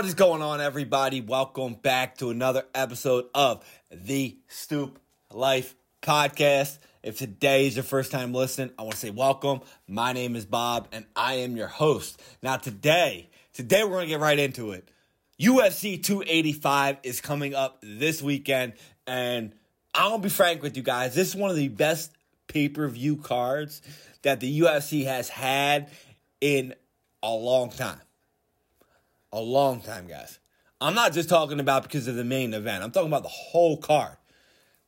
What 0.00 0.06
is 0.06 0.14
going 0.14 0.40
on, 0.40 0.62
everybody? 0.62 1.20
Welcome 1.20 1.74
back 1.74 2.16
to 2.16 2.30
another 2.30 2.64
episode 2.74 3.26
of 3.34 3.62
the 3.90 4.34
Stoop 4.48 4.98
Life 5.30 5.76
Podcast. 6.00 6.78
If 7.02 7.18
today 7.18 7.66
is 7.66 7.76
your 7.76 7.82
first 7.82 8.10
time 8.10 8.32
listening, 8.32 8.70
I 8.78 8.82
want 8.84 8.94
to 8.94 8.98
say 8.98 9.10
welcome. 9.10 9.60
My 9.86 10.14
name 10.14 10.36
is 10.36 10.46
Bob, 10.46 10.88
and 10.90 11.04
I 11.14 11.34
am 11.40 11.54
your 11.54 11.66
host. 11.66 12.18
Now, 12.42 12.56
today, 12.56 13.28
today 13.52 13.84
we're 13.84 13.90
going 13.90 14.06
to 14.06 14.08
get 14.08 14.20
right 14.20 14.38
into 14.38 14.72
it. 14.72 14.90
UFC 15.38 16.02
285 16.02 16.96
is 17.02 17.20
coming 17.20 17.54
up 17.54 17.80
this 17.82 18.22
weekend, 18.22 18.72
and 19.06 19.52
I'm 19.94 20.12
going 20.12 20.22
to 20.22 20.28
be 20.28 20.30
frank 20.30 20.62
with 20.62 20.78
you 20.78 20.82
guys. 20.82 21.14
This 21.14 21.28
is 21.28 21.36
one 21.36 21.50
of 21.50 21.56
the 21.56 21.68
best 21.68 22.10
pay 22.48 22.70
per 22.70 22.88
view 22.88 23.18
cards 23.18 23.82
that 24.22 24.40
the 24.40 24.60
UFC 24.60 25.04
has 25.04 25.28
had 25.28 25.90
in 26.40 26.74
a 27.22 27.30
long 27.30 27.68
time 27.68 28.00
a 29.32 29.40
long 29.40 29.80
time, 29.80 30.06
guys. 30.06 30.38
I'm 30.80 30.94
not 30.94 31.12
just 31.12 31.28
talking 31.28 31.60
about 31.60 31.82
because 31.82 32.08
of 32.08 32.16
the 32.16 32.24
main 32.24 32.54
event. 32.54 32.82
I'm 32.82 32.90
talking 32.90 33.08
about 33.08 33.22
the 33.22 33.28
whole 33.28 33.76
card. 33.76 34.16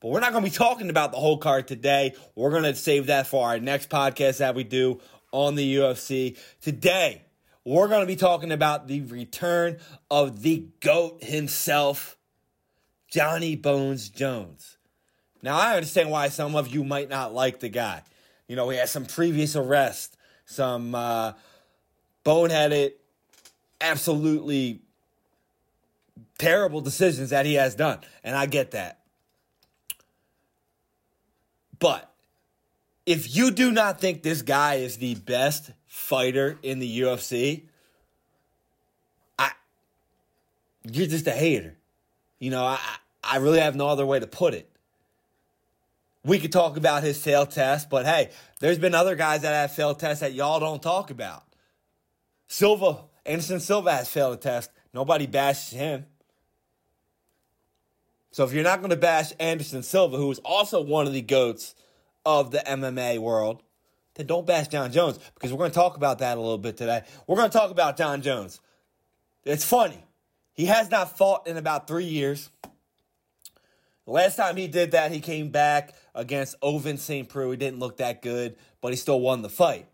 But 0.01 0.09
we're 0.09 0.21
not 0.21 0.33
going 0.33 0.45
to 0.45 0.51
be 0.51 0.57
talking 0.57 0.91
about 0.91 1.13
the 1.13 1.19
whole 1.19 1.39
card 1.39 1.69
today. 1.69 2.15
We're 2.35 2.51
going 2.51 2.65
to 2.65 2.75
save 2.75 3.07
that 3.07 3.27
for 3.27 3.47
our 3.47 3.59
next 3.59 3.89
podcast 3.89 4.39
that 4.39 4.55
we 4.55 4.65
do 4.65 5.01
on 5.31 5.55
the 5.55 5.77
UFC. 5.77 6.37
Today, 6.61 7.23
we're 7.65 7.89
going 7.89 8.01
to 8.01 8.07
be 8.07 8.17
talking 8.17 8.51
about 8.51 8.89
the 8.89 9.03
return 9.03 9.79
of 10.11 10.43
the 10.43 10.67
GOAT 10.81 11.23
himself, 11.23 12.17
Johnny 13.09 13.55
Bones 13.55 14.09
Jones. 14.09 14.77
Now, 15.43 15.57
I 15.57 15.75
understand 15.75 16.11
why 16.11 16.29
some 16.29 16.57
of 16.57 16.69
you 16.69 16.83
might 16.83 17.09
not 17.09 17.33
like 17.33 17.61
the 17.61 17.69
guy. 17.69 18.03
You 18.49 18.57
know, 18.57 18.69
he 18.71 18.79
has 18.79 18.91
some 18.91 19.07
previous 19.07 19.55
arrests, 19.55 20.17
some 20.47 20.95
uh, 20.95 21.33
boneheaded 22.25 22.93
absolutely 23.83 24.81
terrible 26.39 26.81
decisions 26.81 27.31
that 27.31 27.47
he 27.47 27.55
has 27.55 27.75
done. 27.75 27.99
And 28.25 28.35
I 28.37 28.47
get 28.47 28.73
that. 28.73 29.01
But 31.79 32.13
if 33.07 33.35
you 33.35 33.51
do 33.51 33.73
not 33.73 34.01
think 34.01 34.23
this 34.23 34.43
guy 34.43 34.77
is 34.77 34.99
the 34.99 35.17
best 35.17 35.73
fighter 35.87 36.59
in 36.63 36.79
the 36.79 37.01
UFC, 37.01 37.63
I 39.39 39.51
you're 40.85 41.09
just 41.09 41.27
a 41.27 41.33
hater. 41.33 41.77
You 42.39 42.51
know, 42.51 42.65
I 42.65 42.79
I 43.25 43.39
really 43.39 43.61
have 43.61 43.75
no 43.75 43.89
other 43.89 44.07
way 44.07 44.21
to 44.21 44.27
put 44.27 44.55
it. 44.55 44.69
We 46.25 46.39
could 46.39 46.53
talk 46.53 46.77
about 46.77 47.03
his 47.03 47.21
failed 47.21 47.51
test, 47.51 47.91
but 47.91 48.07
hey, 48.07 48.31
there's 48.61 48.79
been 48.79 48.95
other 48.95 49.17
guys 49.17 49.43
that 49.43 49.53
have 49.53 49.75
failed 49.75 49.99
tests 49.99 50.21
that 50.21 50.35
y'all 50.35 50.61
don't 50.61 50.83
talk 50.83 51.11
about. 51.11 51.43
Silva 52.47 52.99
Anderson 53.25 53.61
Silva 53.61 53.93
has 53.93 54.09
failed 54.09 54.35
a 54.35 54.37
test. 54.37 54.71
Nobody 54.93 55.27
bashes 55.27 55.73
him. 55.73 56.07
So 58.31 58.45
if 58.45 58.53
you're 58.53 58.65
not 58.65 58.81
going 58.81 58.91
to 58.91 58.97
bash 58.97 59.33
Anderson 59.39 59.83
Silva, 59.83 60.17
who 60.17 60.31
is 60.31 60.39
also 60.39 60.83
one 60.83 61.07
of 61.07 61.13
the 61.13 61.21
goats 61.21 61.75
of 62.25 62.51
the 62.51 62.59
MMA 62.59 63.19
world, 63.19 63.63
then 64.15 64.27
don't 64.27 64.47
bash 64.47 64.69
Jon 64.69 64.91
Jones 64.91 65.19
because 65.35 65.53
we're 65.53 65.59
going 65.59 65.71
to 65.71 65.75
talk 65.75 65.97
about 65.97 66.19
that 66.21 66.37
a 66.37 66.41
little 66.41 66.59
bit 66.59 66.77
today. 66.77 67.03
We're 67.27 67.37
going 67.37 67.51
to 67.51 67.57
talk 67.57 67.71
about 67.71 67.97
Jon 67.97 68.23
Jones. 68.23 68.61
It's 69.45 69.65
funny. 69.65 70.03
He 70.55 70.67
has 70.67 70.91
not 70.91 71.17
fought 71.17 71.47
in 71.47 71.57
about 71.57 71.87
three 71.87 72.05
years. 72.05 72.51
The 74.07 74.13
last 74.13 74.37
time 74.37 74.57
he 74.57 74.67
did 74.67 74.93
that, 74.93 75.13
he 75.13 75.21
came 75.21 75.51
back 75.51 75.95
against 76.15 76.61
Ovince 76.61 76.99
St. 76.99 77.29
Preux. 77.29 77.53
He 77.53 77.57
didn't 77.57 77.79
look 77.79 77.99
that 77.99 78.21
good, 78.21 78.57
but 78.81 78.93
he 78.93 78.97
still 78.97 79.21
won 79.21 79.43
the 79.43 79.49
fight. 79.49 79.87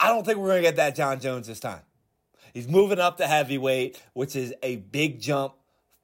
I 0.00 0.08
don't 0.08 0.24
think 0.24 0.38
we're 0.38 0.48
going 0.48 0.62
to 0.62 0.68
get 0.68 0.76
that 0.76 0.94
Jon 0.94 1.20
Jones 1.20 1.46
this 1.46 1.60
time. 1.60 1.80
He's 2.56 2.68
moving 2.68 2.98
up 2.98 3.18
to 3.18 3.26
heavyweight, 3.26 4.02
which 4.14 4.34
is 4.34 4.54
a 4.62 4.76
big 4.76 5.20
jump 5.20 5.52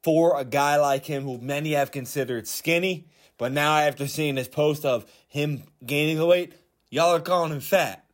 for 0.02 0.38
a 0.38 0.44
guy 0.44 0.76
like 0.76 1.06
him 1.06 1.22
who 1.22 1.38
many 1.38 1.72
have 1.72 1.90
considered 1.90 2.46
skinny. 2.46 3.06
But 3.38 3.52
now, 3.52 3.78
after 3.78 4.06
seeing 4.06 4.34
this 4.34 4.48
post 4.48 4.84
of 4.84 5.06
him 5.28 5.62
gaining 5.86 6.18
the 6.18 6.26
weight, 6.26 6.52
y'all 6.90 7.14
are 7.14 7.20
calling 7.20 7.52
him 7.52 7.60
fat. 7.60 8.04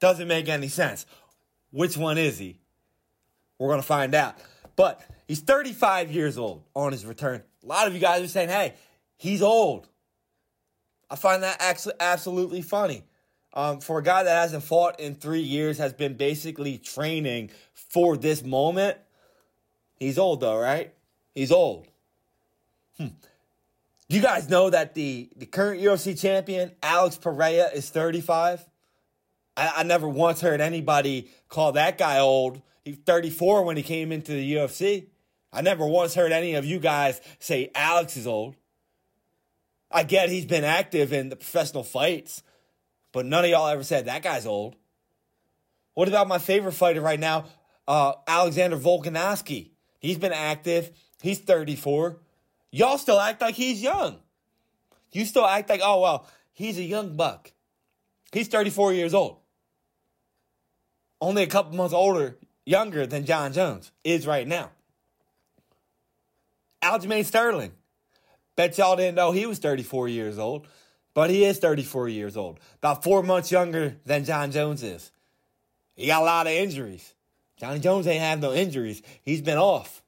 Doesn't 0.00 0.28
make 0.28 0.48
any 0.48 0.68
sense. 0.68 1.04
Which 1.72 1.94
one 1.94 2.16
is 2.16 2.38
he? 2.38 2.58
We're 3.58 3.68
going 3.68 3.82
to 3.82 3.86
find 3.86 4.14
out. 4.14 4.38
But 4.74 5.02
he's 5.28 5.40
35 5.40 6.10
years 6.10 6.38
old 6.38 6.64
on 6.74 6.92
his 6.92 7.04
return. 7.04 7.42
A 7.62 7.66
lot 7.66 7.86
of 7.86 7.92
you 7.92 8.00
guys 8.00 8.22
are 8.22 8.28
saying, 8.28 8.48
hey, 8.48 8.76
he's 9.18 9.42
old. 9.42 9.90
I 11.10 11.16
find 11.16 11.42
that 11.42 11.58
actually 11.60 11.96
absolutely 12.00 12.62
funny 12.62 13.04
um, 13.54 13.80
for 13.80 13.98
a 13.98 14.02
guy 14.02 14.22
that 14.22 14.34
hasn't 14.34 14.64
fought 14.64 15.00
in 15.00 15.14
three 15.14 15.40
years, 15.40 15.78
has 15.78 15.92
been 15.92 16.14
basically 16.14 16.78
training 16.78 17.50
for 17.72 18.16
this 18.16 18.42
moment. 18.42 18.98
He's 19.98 20.18
old 20.18 20.40
though, 20.40 20.58
right? 20.58 20.92
He's 21.34 21.52
old. 21.52 21.86
Hmm. 22.96 23.08
You 24.08 24.20
guys 24.20 24.48
know 24.48 24.68
that 24.68 24.94
the, 24.94 25.30
the 25.36 25.46
current 25.46 25.80
UFC 25.80 26.20
champion, 26.20 26.72
Alex 26.82 27.16
Pereira, 27.16 27.70
is 27.72 27.88
35? 27.88 28.66
I, 29.56 29.72
I 29.76 29.82
never 29.84 30.08
once 30.08 30.40
heard 30.40 30.60
anybody 30.60 31.30
call 31.48 31.72
that 31.72 31.98
guy 31.98 32.18
old. 32.18 32.60
He's 32.84 32.96
34 32.96 33.64
when 33.64 33.76
he 33.76 33.82
came 33.82 34.12
into 34.12 34.32
the 34.32 34.54
UFC. 34.54 35.06
I 35.52 35.60
never 35.60 35.86
once 35.86 36.14
heard 36.14 36.32
any 36.32 36.54
of 36.54 36.64
you 36.64 36.78
guys 36.78 37.20
say 37.38 37.70
Alex 37.74 38.16
is 38.16 38.26
old. 38.26 38.56
I 39.90 40.04
get 40.04 40.30
he's 40.30 40.46
been 40.46 40.64
active 40.64 41.12
in 41.12 41.28
the 41.28 41.36
professional 41.36 41.84
fights, 41.84 42.42
but 43.12 43.26
none 43.26 43.44
of 43.44 43.50
y'all 43.50 43.68
ever 43.68 43.84
said 43.84 44.06
that 44.06 44.22
guy's 44.22 44.46
old. 44.46 44.76
What 45.94 46.08
about 46.08 46.28
my 46.28 46.38
favorite 46.38 46.72
fighter 46.72 47.00
right 47.00 47.20
now, 47.20 47.44
uh, 47.86 48.14
Alexander 48.26 48.76
Volkanovski? 48.76 49.70
He's 49.98 50.18
been 50.18 50.32
active. 50.32 50.90
He's 51.20 51.38
34. 51.38 52.18
Y'all 52.70 52.98
still 52.98 53.20
act 53.20 53.40
like 53.40 53.54
he's 53.54 53.82
young. 53.82 54.16
You 55.12 55.24
still 55.26 55.46
act 55.46 55.68
like, 55.68 55.82
oh, 55.84 56.00
well, 56.00 56.26
he's 56.52 56.78
a 56.78 56.82
young 56.82 57.16
buck. 57.16 57.52
He's 58.32 58.48
34 58.48 58.94
years 58.94 59.12
old. 59.12 59.36
Only 61.20 61.42
a 61.42 61.46
couple 61.46 61.76
months 61.76 61.94
older, 61.94 62.38
younger 62.64 63.06
than 63.06 63.26
Jon 63.26 63.52
Jones 63.52 63.92
is 64.02 64.26
right 64.26 64.48
now. 64.48 64.70
Aljamain 66.82 67.24
Sterling. 67.24 67.72
Bet 68.56 68.76
y'all 68.76 68.96
didn't 68.96 69.14
know 69.14 69.32
he 69.32 69.46
was 69.46 69.58
34 69.58 70.08
years 70.08 70.38
old. 70.38 70.66
But 71.14 71.30
he 71.30 71.44
is 71.44 71.58
34 71.58 72.08
years 72.08 72.36
old, 72.36 72.58
about 72.78 73.04
four 73.04 73.22
months 73.22 73.52
younger 73.52 73.96
than 74.06 74.24
Jon 74.24 74.50
Jones 74.50 74.82
is. 74.82 75.10
He 75.94 76.06
got 76.06 76.22
a 76.22 76.24
lot 76.24 76.46
of 76.46 76.52
injuries. 76.52 77.12
Johnny 77.58 77.80
Jones 77.80 78.06
ain't 78.06 78.22
have 78.22 78.40
no 78.40 78.52
injuries. 78.52 79.02
He's 79.22 79.42
been 79.42 79.58
off. 79.58 80.02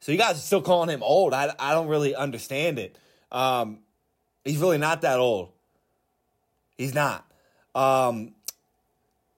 So 0.00 0.12
you 0.12 0.18
guys 0.18 0.36
are 0.36 0.40
still 0.40 0.62
calling 0.62 0.90
him 0.90 1.02
old. 1.02 1.32
I, 1.32 1.54
I 1.58 1.72
don't 1.72 1.88
really 1.88 2.14
understand 2.14 2.78
it. 2.78 2.98
Um, 3.30 3.78
he's 4.44 4.58
really 4.58 4.78
not 4.78 5.02
that 5.02 5.18
old. 5.18 5.52
He's 6.76 6.94
not. 6.94 7.24
Um, 7.74 8.34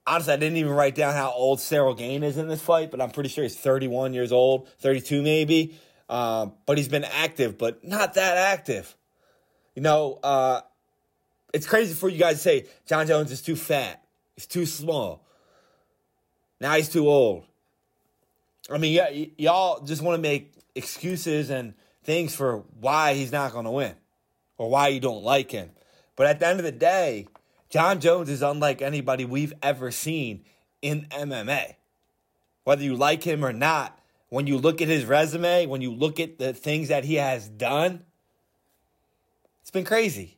honestly, 0.05 0.33
I 0.33 0.37
didn't 0.37 0.57
even 0.57 0.73
write 0.73 0.95
down 0.95 1.13
how 1.13 1.31
old 1.31 1.59
Ciryl 1.59 1.97
Gane 1.97 2.23
is 2.23 2.37
in 2.37 2.47
this 2.47 2.61
fight, 2.61 2.91
but 2.91 3.01
I'm 3.01 3.11
pretty 3.11 3.29
sure 3.29 3.43
he's 3.43 3.55
31 3.55 4.13
years 4.13 4.31
old, 4.31 4.67
32 4.79 5.21
maybe. 5.21 5.75
Um, 6.09 6.53
but 6.65 6.77
he's 6.77 6.89
been 6.89 7.05
active, 7.05 7.57
but 7.57 7.85
not 7.85 8.15
that 8.15 8.37
active. 8.37 8.95
You 9.75 9.81
know, 9.81 10.19
uh, 10.23 10.61
it's 11.53 11.65
crazy 11.65 11.93
for 11.93 12.09
you 12.09 12.17
guys 12.17 12.37
to 12.37 12.41
say 12.41 12.65
Jon 12.85 13.07
Jones 13.07 13.31
is 13.31 13.41
too 13.41 13.55
fat. 13.55 14.03
He's 14.35 14.45
too 14.45 14.65
small. 14.65 15.25
Now 16.59 16.75
he's 16.75 16.89
too 16.89 17.09
old. 17.09 17.43
I 18.69 18.77
mean, 18.77 18.97
y- 18.97 19.31
y'all 19.37 19.83
just 19.83 20.01
want 20.01 20.17
to 20.17 20.21
make 20.21 20.53
excuses 20.75 21.49
and 21.49 21.73
things 22.03 22.35
for 22.35 22.63
why 22.79 23.13
he's 23.13 23.31
not 23.31 23.51
going 23.51 23.65
to 23.65 23.71
win 23.71 23.95
or 24.57 24.69
why 24.69 24.89
you 24.89 24.99
don't 24.99 25.23
like 25.23 25.51
him. 25.51 25.71
But 26.15 26.27
at 26.27 26.39
the 26.39 26.47
end 26.47 26.59
of 26.59 26.65
the 26.65 26.71
day, 26.71 27.27
Jon 27.69 27.99
Jones 27.99 28.29
is 28.29 28.41
unlike 28.41 28.81
anybody 28.81 29.25
we've 29.25 29.53
ever 29.63 29.91
seen 29.91 30.43
in 30.81 31.07
MMA. 31.09 31.75
Whether 32.63 32.83
you 32.83 32.95
like 32.95 33.23
him 33.23 33.43
or 33.43 33.53
not, 33.53 33.97
when 34.29 34.47
you 34.47 34.57
look 34.57 34.81
at 34.81 34.87
his 34.87 35.05
resume, 35.05 35.65
when 35.65 35.81
you 35.81 35.91
look 35.91 36.19
at 36.19 36.37
the 36.37 36.53
things 36.53 36.89
that 36.89 37.03
he 37.03 37.15
has 37.15 37.49
done, 37.49 38.03
it's 39.71 39.77
been 39.77 39.85
crazy. 39.85 40.37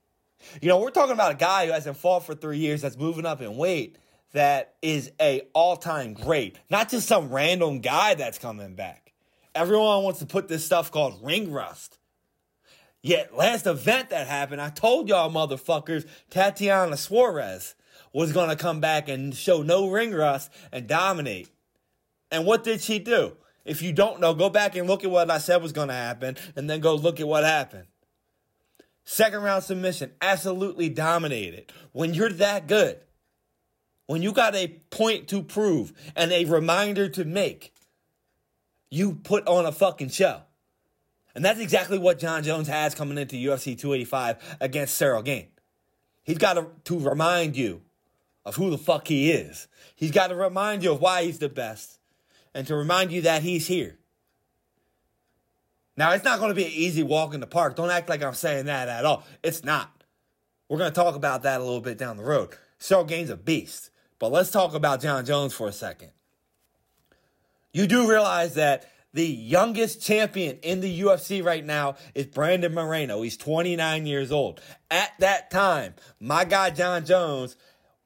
You 0.61 0.67
know, 0.67 0.79
we're 0.79 0.91
talking 0.91 1.13
about 1.13 1.31
a 1.31 1.35
guy 1.35 1.65
who 1.65 1.71
hasn't 1.71 1.97
fought 1.97 2.23
for 2.23 2.35
three 2.35 2.59
years 2.59 2.83
that's 2.83 2.95
moving 2.95 3.25
up 3.25 3.41
in 3.41 3.57
weight 3.57 3.97
that 4.33 4.75
is 4.83 5.11
a 5.19 5.41
all-time 5.53 6.13
great. 6.13 6.59
Not 6.69 6.89
just 6.89 7.07
some 7.07 7.31
random 7.31 7.79
guy 7.79 8.13
that's 8.13 8.37
coming 8.37 8.75
back. 8.75 9.11
Everyone 9.55 10.03
wants 10.03 10.19
to 10.19 10.27
put 10.27 10.49
this 10.49 10.63
stuff 10.63 10.91
called 10.91 11.19
ring 11.23 11.51
rust. 11.51 11.97
Yet 13.01 13.35
last 13.35 13.65
event 13.65 14.11
that 14.11 14.27
happened, 14.27 14.61
I 14.61 14.69
told 14.69 15.09
y'all 15.09 15.31
motherfuckers, 15.31 16.07
Tatiana 16.29 16.95
Suarez 16.95 17.73
was 18.13 18.33
gonna 18.33 18.55
come 18.55 18.81
back 18.81 19.09
and 19.09 19.33
show 19.33 19.63
no 19.63 19.89
ring 19.89 20.11
rust 20.13 20.51
and 20.71 20.85
dominate. 20.85 21.49
And 22.29 22.45
what 22.45 22.63
did 22.63 22.81
she 22.81 22.99
do? 22.99 23.35
If 23.65 23.81
you 23.81 23.93
don't 23.93 24.19
know, 24.19 24.35
go 24.35 24.51
back 24.51 24.75
and 24.75 24.87
look 24.87 25.03
at 25.03 25.09
what 25.09 25.31
I 25.31 25.39
said 25.39 25.59
was 25.63 25.71
gonna 25.71 25.93
happen, 25.93 26.37
and 26.55 26.69
then 26.69 26.81
go 26.81 26.93
look 26.93 27.19
at 27.19 27.27
what 27.27 27.43
happened. 27.43 27.87
Second 29.05 29.43
round 29.43 29.63
submission, 29.63 30.11
absolutely 30.21 30.89
dominated. 30.89 31.71
When 31.91 32.13
you're 32.13 32.29
that 32.29 32.67
good, 32.67 32.99
when 34.05 34.21
you 34.21 34.31
got 34.31 34.55
a 34.55 34.67
point 34.89 35.27
to 35.29 35.43
prove 35.43 35.93
and 36.15 36.31
a 36.31 36.45
reminder 36.45 37.09
to 37.09 37.25
make, 37.25 37.73
you 38.89 39.15
put 39.15 39.47
on 39.47 39.65
a 39.65 39.71
fucking 39.71 40.09
show. 40.09 40.41
And 41.35 41.43
that's 41.43 41.59
exactly 41.59 41.97
what 41.97 42.19
Jon 42.19 42.43
Jones 42.43 42.67
has 42.67 42.93
coming 42.93 43.17
into 43.17 43.35
UFC 43.35 43.77
285 43.77 44.57
against 44.61 45.01
Ciryl 45.01 45.23
Gane. 45.23 45.47
He's 46.23 46.37
got 46.37 46.53
to, 46.53 46.67
to 46.85 46.99
remind 46.99 47.57
you 47.57 47.81
of 48.45 48.55
who 48.55 48.69
the 48.69 48.77
fuck 48.77 49.07
he 49.07 49.31
is. 49.31 49.67
He's 49.95 50.11
got 50.11 50.27
to 50.27 50.35
remind 50.35 50.83
you 50.83 50.91
of 50.91 51.01
why 51.01 51.23
he's 51.23 51.39
the 51.39 51.49
best 51.49 51.99
and 52.53 52.67
to 52.67 52.75
remind 52.75 53.11
you 53.11 53.21
that 53.21 53.41
he's 53.41 53.67
here. 53.67 53.97
Now, 55.95 56.11
it's 56.11 56.23
not 56.23 56.39
going 56.39 56.49
to 56.49 56.55
be 56.55 56.65
an 56.65 56.71
easy 56.71 57.03
walk 57.03 57.33
in 57.33 57.39
the 57.39 57.47
park. 57.47 57.75
Don't 57.75 57.91
act 57.91 58.09
like 58.09 58.23
I'm 58.23 58.33
saying 58.33 58.65
that 58.65 58.87
at 58.87 59.05
all. 59.05 59.23
It's 59.43 59.63
not. 59.63 60.03
We're 60.69 60.79
going 60.79 60.91
to 60.91 60.95
talk 60.95 61.15
about 61.15 61.43
that 61.43 61.61
a 61.61 61.63
little 61.63 61.81
bit 61.81 61.97
down 61.97 62.17
the 62.17 62.23
road. 62.23 62.49
Ciryl 62.79 63.07
Gane's 63.07 63.29
a 63.29 63.37
beast. 63.37 63.91
But 64.19 64.31
let's 64.31 64.51
talk 64.51 64.73
about 64.73 65.01
Jon 65.01 65.25
Jones 65.25 65.53
for 65.53 65.67
a 65.67 65.73
second. 65.73 66.11
You 67.73 67.87
do 67.87 68.09
realize 68.09 68.53
that 68.55 68.89
the 69.13 69.27
youngest 69.27 70.01
champion 70.01 70.57
in 70.63 70.79
the 70.79 71.01
UFC 71.01 71.43
right 71.43 71.65
now 71.65 71.95
is 72.15 72.27
Brandon 72.27 72.73
Moreno. 72.73 73.21
He's 73.21 73.37
29 73.37 74.05
years 74.05 74.31
old. 74.31 74.61
At 74.89 75.11
that 75.19 75.51
time, 75.51 75.95
my 76.19 76.45
guy 76.45 76.69
Jon 76.69 77.05
Jones 77.05 77.55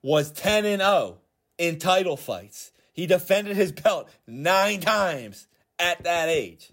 was 0.02 0.32
10 0.32 0.66
and 0.66 0.82
0 0.82 1.20
in 1.58 1.80
title 1.80 2.18
fights. 2.18 2.72
He 2.94 3.06
defended 3.06 3.56
his 3.56 3.72
belt 3.72 4.10
nine 4.26 4.80
times 4.80 5.48
at 5.78 6.04
that 6.04 6.30
age. 6.30 6.72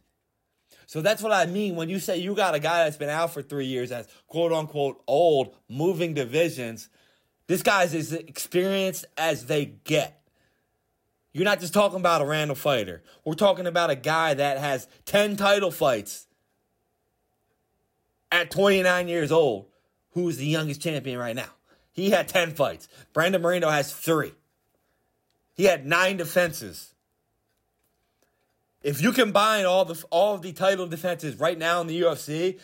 So 0.94 1.02
that's 1.02 1.24
what 1.24 1.32
I 1.32 1.46
mean 1.46 1.74
when 1.74 1.88
you 1.88 1.98
say 1.98 2.18
you 2.18 2.36
got 2.36 2.54
a 2.54 2.60
guy 2.60 2.84
that's 2.84 2.96
been 2.96 3.08
out 3.08 3.34
for 3.34 3.42
three 3.42 3.66
years 3.66 3.90
that's 3.90 4.06
quote 4.28 4.52
unquote 4.52 5.02
old, 5.08 5.56
moving 5.68 6.14
divisions. 6.14 6.88
This 7.48 7.64
guy's 7.64 7.92
as 7.96 8.12
experienced 8.12 9.04
as 9.18 9.46
they 9.46 9.64
get. 9.64 10.22
You're 11.32 11.46
not 11.46 11.58
just 11.58 11.74
talking 11.74 11.98
about 11.98 12.22
a 12.22 12.24
random 12.24 12.54
fighter. 12.54 13.02
We're 13.24 13.34
talking 13.34 13.66
about 13.66 13.90
a 13.90 13.96
guy 13.96 14.34
that 14.34 14.58
has 14.58 14.86
10 15.06 15.36
title 15.36 15.72
fights 15.72 16.28
at 18.30 18.52
29 18.52 19.08
years 19.08 19.32
old, 19.32 19.66
who's 20.10 20.36
the 20.36 20.46
youngest 20.46 20.80
champion 20.80 21.18
right 21.18 21.34
now. 21.34 21.50
He 21.90 22.10
had 22.10 22.28
10 22.28 22.52
fights. 22.52 22.86
Brandon 23.12 23.42
Moreno 23.42 23.68
has 23.68 23.92
three. 23.92 24.30
He 25.54 25.64
had 25.64 25.84
nine 25.84 26.18
defenses. 26.18 26.93
If 28.84 29.00
you 29.00 29.12
combine 29.12 29.64
all 29.64 29.86
the 29.86 30.04
all 30.10 30.36
the 30.36 30.52
title 30.52 30.86
defenses 30.86 31.40
right 31.40 31.58
now 31.58 31.80
in 31.80 31.86
the 31.86 32.02
UFC, 32.02 32.60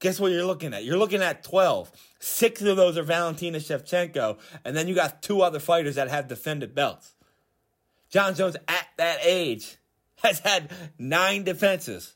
guess 0.00 0.18
what 0.18 0.32
you're 0.32 0.44
looking 0.44 0.74
at? 0.74 0.84
You're 0.84 0.98
looking 0.98 1.22
at 1.22 1.44
12. 1.44 1.92
Six 2.18 2.60
of 2.62 2.76
those 2.76 2.98
are 2.98 3.04
Valentina 3.04 3.58
Shevchenko, 3.58 4.36
and 4.64 4.76
then 4.76 4.88
you 4.88 4.96
got 4.96 5.22
two 5.22 5.42
other 5.42 5.60
fighters 5.60 5.94
that 5.94 6.08
have 6.08 6.26
defended 6.26 6.74
belts. 6.74 7.14
Jon 8.10 8.34
Jones 8.34 8.56
at 8.66 8.88
that 8.96 9.20
age 9.22 9.76
has 10.24 10.40
had 10.40 10.72
nine 10.98 11.44
defenses. 11.44 12.14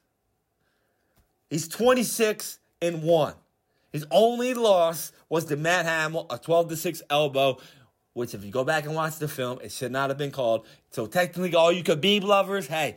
He's 1.48 1.68
26 1.68 2.58
and 2.82 3.04
1. 3.04 3.34
His 3.92 4.04
only 4.10 4.52
loss 4.54 5.12
was 5.28 5.44
to 5.46 5.56
Matt 5.56 5.86
Hamill, 5.86 6.26
a 6.28 6.38
12 6.38 6.70
to 6.70 6.76
6 6.76 7.02
elbow, 7.08 7.58
which 8.14 8.34
if 8.34 8.44
you 8.44 8.50
go 8.50 8.64
back 8.64 8.84
and 8.84 8.96
watch 8.96 9.18
the 9.18 9.28
film, 9.28 9.60
it 9.62 9.70
should 9.70 9.92
not 9.92 10.10
have 10.10 10.18
been 10.18 10.32
called. 10.32 10.66
So 10.90 11.06
technically, 11.06 11.54
all 11.54 11.70
you 11.72 11.84
Khabib 11.84 12.22
lovers, 12.22 12.66
hey, 12.66 12.96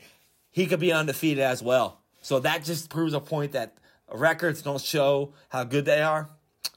he 0.52 0.66
could 0.66 0.80
be 0.80 0.92
undefeated 0.92 1.44
as 1.44 1.64
well. 1.64 2.00
So 2.22 2.40
that 2.40 2.64
just 2.64 2.90
proves 2.90 3.14
a 3.14 3.20
point 3.20 3.54
that 3.54 3.78
records 4.14 4.62
don't 4.62 4.82
show 4.82 5.34
how 5.50 5.64
good 5.64 5.86
they 5.86 6.02
are. 6.02 6.30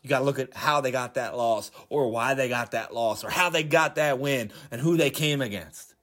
You 0.03 0.09
got 0.09 0.21
to 0.21 0.25
look 0.25 0.39
at 0.39 0.55
how 0.55 0.81
they 0.81 0.91
got 0.91 1.15
that 1.15 1.37
loss, 1.37 1.71
or 1.89 2.11
why 2.11 2.35
they 2.35 2.49
got 2.49 2.73
that 2.73 2.95
loss, 2.95 3.25
or 3.25 3.31
how 3.31 3.51
they 3.51 3.63
got 3.63 3.97
that 3.97 4.19
win, 4.19 4.53
and 4.71 4.81
who 4.81 4.97
they 4.97 5.11
came 5.11 5.41
against. 5.41 5.95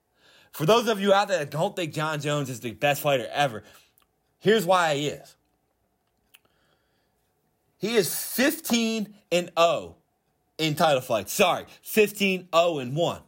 For 0.52 0.66
those 0.66 0.88
of 0.88 1.00
you 1.00 1.14
out 1.14 1.28
there 1.28 1.40
that 1.40 1.52
don't 1.52 1.76
think 1.76 1.94
Jon 1.94 2.20
Jones 2.20 2.50
is 2.50 2.60
the 2.60 2.72
best 2.72 3.02
fighter 3.02 3.28
ever, 3.32 3.64
here's 4.40 4.66
why 4.66 4.96
he 4.96 5.08
is. 5.08 5.36
He 7.78 7.96
is 7.96 8.14
15 8.14 9.14
and 9.32 9.52
0 9.58 9.96
in 10.58 10.76
title 10.76 11.02
fights. 11.02 11.34
Sorry, 11.34 11.66
15 11.82 12.50
0 12.54 12.80
and 12.80 12.96
1 12.96 13.22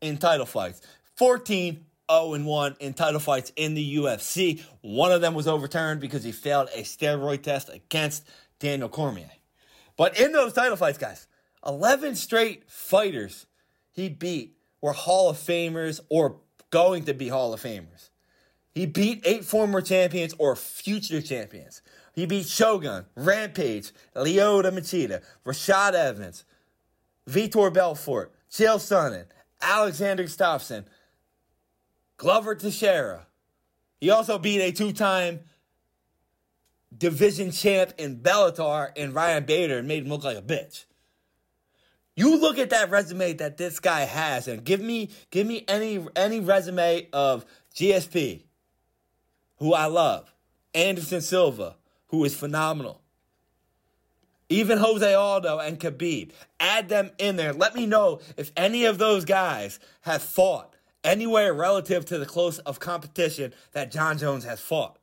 in 0.00 0.18
title 0.18 0.46
fights. 0.46 0.82
14 1.16 1.84
0 2.10 2.34
and 2.34 2.46
1 2.46 2.76
in 2.80 2.94
title 2.94 3.20
fights 3.20 3.52
in 3.56 3.74
the 3.74 3.96
UFC. 3.96 4.62
One 4.80 5.12
of 5.12 5.20
them 5.20 5.34
was 5.34 5.48
overturned 5.48 6.00
because 6.00 6.24
he 6.24 6.32
failed 6.32 6.68
a 6.74 6.82
steroid 6.82 7.42
test 7.42 7.68
against 7.68 8.26
Daniel 8.58 8.88
Cormier. 8.88 9.30
But 9.96 10.18
in 10.18 10.32
those 10.32 10.52
title 10.52 10.76
fights, 10.76 10.98
guys, 10.98 11.26
11 11.66 12.14
straight 12.14 12.70
fighters 12.70 13.46
he 13.90 14.08
beat 14.08 14.56
were 14.80 14.92
Hall 14.92 15.28
of 15.28 15.36
Famers 15.36 16.00
or 16.08 16.36
going 16.70 17.04
to 17.06 17.14
be 17.14 17.28
Hall 17.28 17.52
of 17.52 17.60
Famers. 17.60 18.10
He 18.72 18.86
beat 18.86 19.22
eight 19.24 19.44
former 19.44 19.80
champions 19.80 20.34
or 20.38 20.54
future 20.54 21.20
champions. 21.20 21.82
He 22.12 22.26
beat 22.26 22.46
Shogun, 22.46 23.06
Rampage, 23.16 23.90
Lyoto 24.14 24.70
Machida, 24.70 25.22
Rashad 25.44 25.94
Evans, 25.94 26.44
Vitor 27.28 27.72
Belfort, 27.72 28.32
Chael 28.50 28.76
Sonnen, 28.76 29.26
Alexander 29.60 30.22
Gustafsson, 30.24 30.84
Glover 32.18 32.56
Teixeira. 32.56 33.26
He 34.00 34.10
also 34.10 34.38
beat 34.38 34.60
a 34.60 34.72
two-time 34.72 35.40
division 36.96 37.52
champ 37.52 37.94
in 37.96 38.18
Bellator 38.18 38.90
and 38.96 39.14
Ryan 39.14 39.44
Bader 39.44 39.78
and 39.78 39.88
made 39.88 40.04
him 40.04 40.10
look 40.10 40.24
like 40.24 40.36
a 40.36 40.42
bitch. 40.42 40.84
You 42.16 42.36
look 42.36 42.58
at 42.58 42.70
that 42.70 42.90
resume 42.90 43.34
that 43.34 43.56
this 43.56 43.78
guy 43.78 44.00
has 44.00 44.48
and 44.48 44.64
give 44.64 44.80
me 44.80 45.10
give 45.30 45.46
me 45.46 45.64
any 45.68 46.04
any 46.16 46.40
resume 46.40 47.06
of 47.12 47.46
GSP, 47.76 48.42
who 49.58 49.72
I 49.72 49.86
love, 49.86 50.32
Anderson 50.74 51.20
Silva, 51.20 51.76
who 52.08 52.24
is 52.24 52.34
phenomenal. 52.34 53.02
Even 54.48 54.78
Jose 54.78 55.14
Aldo 55.14 55.58
and 55.58 55.78
Khabib. 55.78 56.32
Add 56.58 56.88
them 56.88 57.12
in 57.18 57.36
there. 57.36 57.52
Let 57.52 57.76
me 57.76 57.86
know 57.86 58.20
if 58.36 58.50
any 58.56 58.86
of 58.86 58.98
those 58.98 59.24
guys 59.24 59.78
have 60.00 60.22
fought 60.22 60.74
anywhere 61.04 61.52
relative 61.54 62.04
to 62.06 62.18
the 62.18 62.26
close 62.26 62.58
of 62.60 62.80
competition 62.80 63.52
that 63.72 63.90
Jon 63.90 64.18
Jones 64.18 64.44
has 64.44 64.60
fought. 64.60 64.98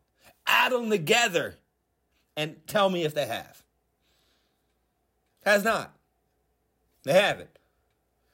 Add 0.48 0.72
them 0.72 0.90
together 0.90 1.58
and 2.38 2.56
tell 2.68 2.90
me 2.90 3.04
if 3.04 3.14
they 3.14 3.25
have. 3.25 3.64
Has 5.44 5.64
not. 5.64 5.96
They 7.04 7.14
haven't. 7.14 7.50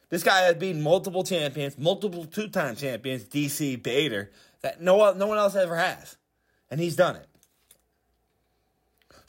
This 0.10 0.24
guy 0.24 0.42
has 0.42 0.56
beaten 0.56 0.82
multiple 0.82 1.24
champions, 1.24 1.78
multiple 1.78 2.26
two-time 2.26 2.76
champions, 2.76 3.24
DC 3.24 3.82
Bader, 3.82 4.32
that 4.62 4.82
no, 4.82 5.14
no 5.14 5.28
one 5.28 5.38
else 5.38 5.56
ever 5.56 5.76
has. 5.76 6.18
And 6.70 6.80
he's 6.80 6.96
done 6.96 7.16
it. 7.16 7.28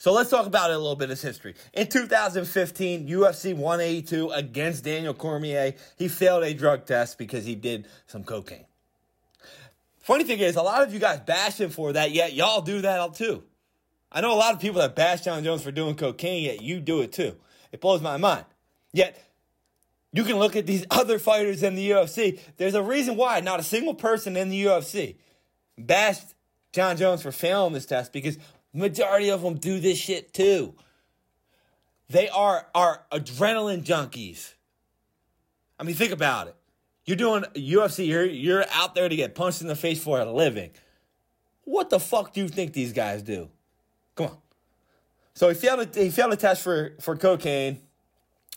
So 0.03 0.11
let's 0.11 0.29
talk 0.29 0.47
about 0.47 0.69
it 0.69 0.73
a 0.73 0.79
little 0.79 0.97
bit, 0.97 1.07
his 1.07 1.21
history. 1.21 1.55
In 1.71 1.87
2015, 1.87 3.07
UFC 3.07 3.55
182 3.55 4.31
against 4.31 4.83
Daniel 4.83 5.13
Cormier, 5.13 5.75
he 5.97 6.09
failed 6.09 6.43
a 6.43 6.53
drug 6.53 6.85
test 6.85 7.17
because 7.17 7.45
he 7.45 7.55
did 7.55 7.87
some 8.05 8.25
cocaine. 8.25 8.65
Funny 10.01 10.25
thing 10.25 10.39
is, 10.39 10.57
a 10.57 10.61
lot 10.61 10.83
of 10.83 10.93
you 10.93 10.99
guys 10.99 11.21
bash 11.21 11.61
him 11.61 11.69
for 11.69 11.93
that, 11.93 12.11
yet 12.11 12.33
y'all 12.33 12.59
do 12.59 12.81
that 12.81 13.13
too. 13.13 13.43
I 14.11 14.19
know 14.19 14.33
a 14.33 14.35
lot 14.35 14.53
of 14.53 14.59
people 14.59 14.81
that 14.81 14.93
bash 14.93 15.21
Jon 15.21 15.41
Jones 15.41 15.63
for 15.63 15.71
doing 15.71 15.95
cocaine, 15.95 16.43
yet 16.43 16.61
you 16.61 16.81
do 16.81 16.99
it 16.99 17.13
too. 17.13 17.37
It 17.71 17.79
blows 17.79 18.01
my 18.01 18.17
mind. 18.17 18.43
Yet 18.91 19.17
you 20.11 20.25
can 20.25 20.35
look 20.35 20.57
at 20.57 20.65
these 20.65 20.85
other 20.91 21.17
fighters 21.17 21.63
in 21.63 21.75
the 21.75 21.91
UFC. 21.91 22.41
There's 22.57 22.75
a 22.75 22.83
reason 22.83 23.15
why 23.15 23.39
not 23.39 23.61
a 23.61 23.63
single 23.63 23.95
person 23.95 24.35
in 24.35 24.49
the 24.49 24.65
UFC 24.65 25.15
bashed 25.77 26.35
Jon 26.73 26.97
Jones 26.97 27.21
for 27.21 27.31
failing 27.31 27.71
this 27.71 27.85
test 27.85 28.11
because 28.11 28.37
majority 28.73 29.29
of 29.29 29.41
them 29.41 29.55
do 29.55 29.79
this 29.79 29.97
shit 29.97 30.33
too. 30.33 30.75
They 32.09 32.29
are 32.29 32.67
are 32.75 33.03
adrenaline 33.11 33.83
junkies. 33.83 34.53
I 35.79 35.83
mean, 35.83 35.95
think 35.95 36.11
about 36.11 36.47
it. 36.47 36.55
You're 37.05 37.17
doing 37.17 37.43
UFC. 37.55 38.07
You're 38.07 38.25
you're 38.25 38.65
out 38.71 38.95
there 38.95 39.09
to 39.09 39.15
get 39.15 39.35
punched 39.35 39.61
in 39.61 39.67
the 39.67 39.75
face 39.75 40.03
for 40.03 40.19
a 40.19 40.31
living. 40.31 40.71
What 41.65 41.89
the 41.89 41.99
fuck 41.99 42.33
do 42.33 42.41
you 42.41 42.49
think 42.49 42.73
these 42.73 42.93
guys 42.93 43.23
do? 43.23 43.49
Come 44.15 44.27
on. 44.27 44.37
So 45.33 45.49
he 45.49 45.55
failed. 45.55 45.95
A, 45.95 45.99
he 45.99 46.09
failed 46.09 46.33
a 46.33 46.37
test 46.37 46.61
for 46.61 46.95
for 47.01 47.15
cocaine. 47.15 47.79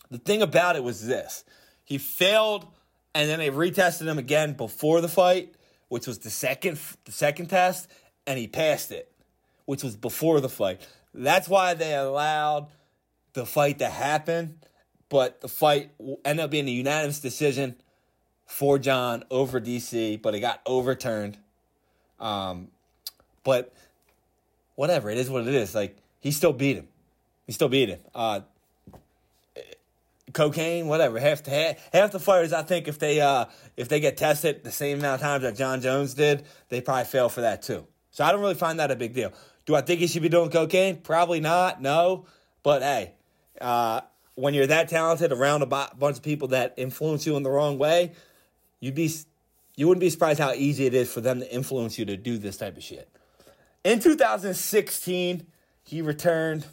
The 0.09 0.17
thing 0.17 0.41
about 0.41 0.75
it 0.75 0.83
was 0.83 1.05
this 1.05 1.43
he 1.83 1.97
failed, 1.97 2.67
and 3.13 3.29
then 3.29 3.39
they 3.39 3.49
retested 3.49 4.07
him 4.07 4.17
again 4.17 4.53
before 4.53 5.01
the 5.01 5.07
fight, 5.07 5.55
which 5.89 6.07
was 6.07 6.19
the 6.19 6.29
second 6.29 6.79
the 7.05 7.11
second 7.11 7.47
test, 7.47 7.89
and 8.25 8.37
he 8.37 8.47
passed 8.47 8.91
it, 8.91 9.11
which 9.67 9.83
was 9.83 9.95
before 9.95 10.39
the 10.39 10.49
fight. 10.49 10.81
That's 11.13 11.47
why 11.47 11.73
they 11.75 11.93
allowed 11.93 12.67
the 13.33 13.45
fight 13.45 13.79
to 13.79 13.87
happen, 13.87 14.59
but 15.09 15.41
the 15.41 15.49
fight 15.49 15.91
ended 16.25 16.45
up 16.45 16.49
being 16.49 16.67
a 16.67 16.71
unanimous 16.71 17.19
decision 17.19 17.75
for 18.45 18.79
John 18.79 19.25
over 19.29 19.59
DC, 19.59 20.21
but 20.21 20.33
it 20.33 20.39
got 20.39 20.61
overturned. 20.65 21.37
Um, 22.19 22.69
but 23.43 23.73
whatever, 24.75 25.09
it 25.09 25.17
is 25.17 25.29
what 25.29 25.45
it 25.45 25.53
is. 25.53 25.75
Like 25.75 25.97
he 26.21 26.31
still 26.31 26.53
beat 26.53 26.77
him. 26.77 26.87
He 27.45 27.51
still 27.51 27.69
beat 27.69 27.89
him. 27.89 27.99
Uh, 28.15 28.39
cocaine, 30.31 30.87
whatever. 30.87 31.19
Half 31.19 31.43
the 31.43 31.75
half, 31.91 32.11
the 32.11 32.19
fighters, 32.19 32.53
I 32.53 32.63
think, 32.63 32.87
if 32.87 32.99
they 32.99 33.19
uh, 33.19 33.45
if 33.75 33.89
they 33.89 33.99
get 33.99 34.15
tested 34.15 34.63
the 34.63 34.71
same 34.71 34.99
amount 34.99 35.15
of 35.15 35.21
times 35.21 35.43
that 35.43 35.57
Jon 35.57 35.81
Jones 35.81 36.13
did, 36.13 36.45
they 36.69 36.79
probably 36.79 37.03
fail 37.03 37.27
for 37.27 37.41
that 37.41 37.61
too. 37.61 37.85
So 38.11 38.23
I 38.23 38.31
don't 38.31 38.41
really 38.41 38.55
find 38.55 38.79
that 38.79 38.91
a 38.91 38.95
big 38.95 39.13
deal. 39.13 39.33
Do 39.67 39.75
I 39.75 39.81
think 39.81 39.99
he 39.99 40.07
should 40.07 40.23
be 40.23 40.29
doing 40.29 40.49
cocaine? 40.49 40.95
Probably 40.97 41.39
not. 41.39 41.81
No, 41.81 42.25
but 42.63 42.81
hey, 42.81 43.13
uh, 43.61 44.01
when 44.33 44.53
you're 44.53 44.67
that 44.67 44.89
talented 44.89 45.31
around 45.31 45.61
a 45.61 45.65
bunch 45.65 46.17
of 46.17 46.23
people 46.23 46.47
that 46.49 46.73
influence 46.77 47.27
you 47.27 47.35
in 47.35 47.43
the 47.43 47.49
wrong 47.49 47.77
way, 47.77 48.13
you'd 48.79 48.95
be 48.95 49.11
you 49.75 49.87
wouldn't 49.87 50.01
be 50.01 50.09
surprised 50.09 50.39
how 50.39 50.53
easy 50.53 50.85
it 50.85 50.93
is 50.93 51.11
for 51.13 51.21
them 51.21 51.41
to 51.41 51.53
influence 51.53 51.99
you 51.99 52.05
to 52.05 52.17
do 52.17 52.37
this 52.37 52.57
type 52.57 52.77
of 52.77 52.83
shit. 52.83 53.09
In 53.83 53.99
2016, 53.99 55.45
he 55.83 56.01
returned. 56.01 56.65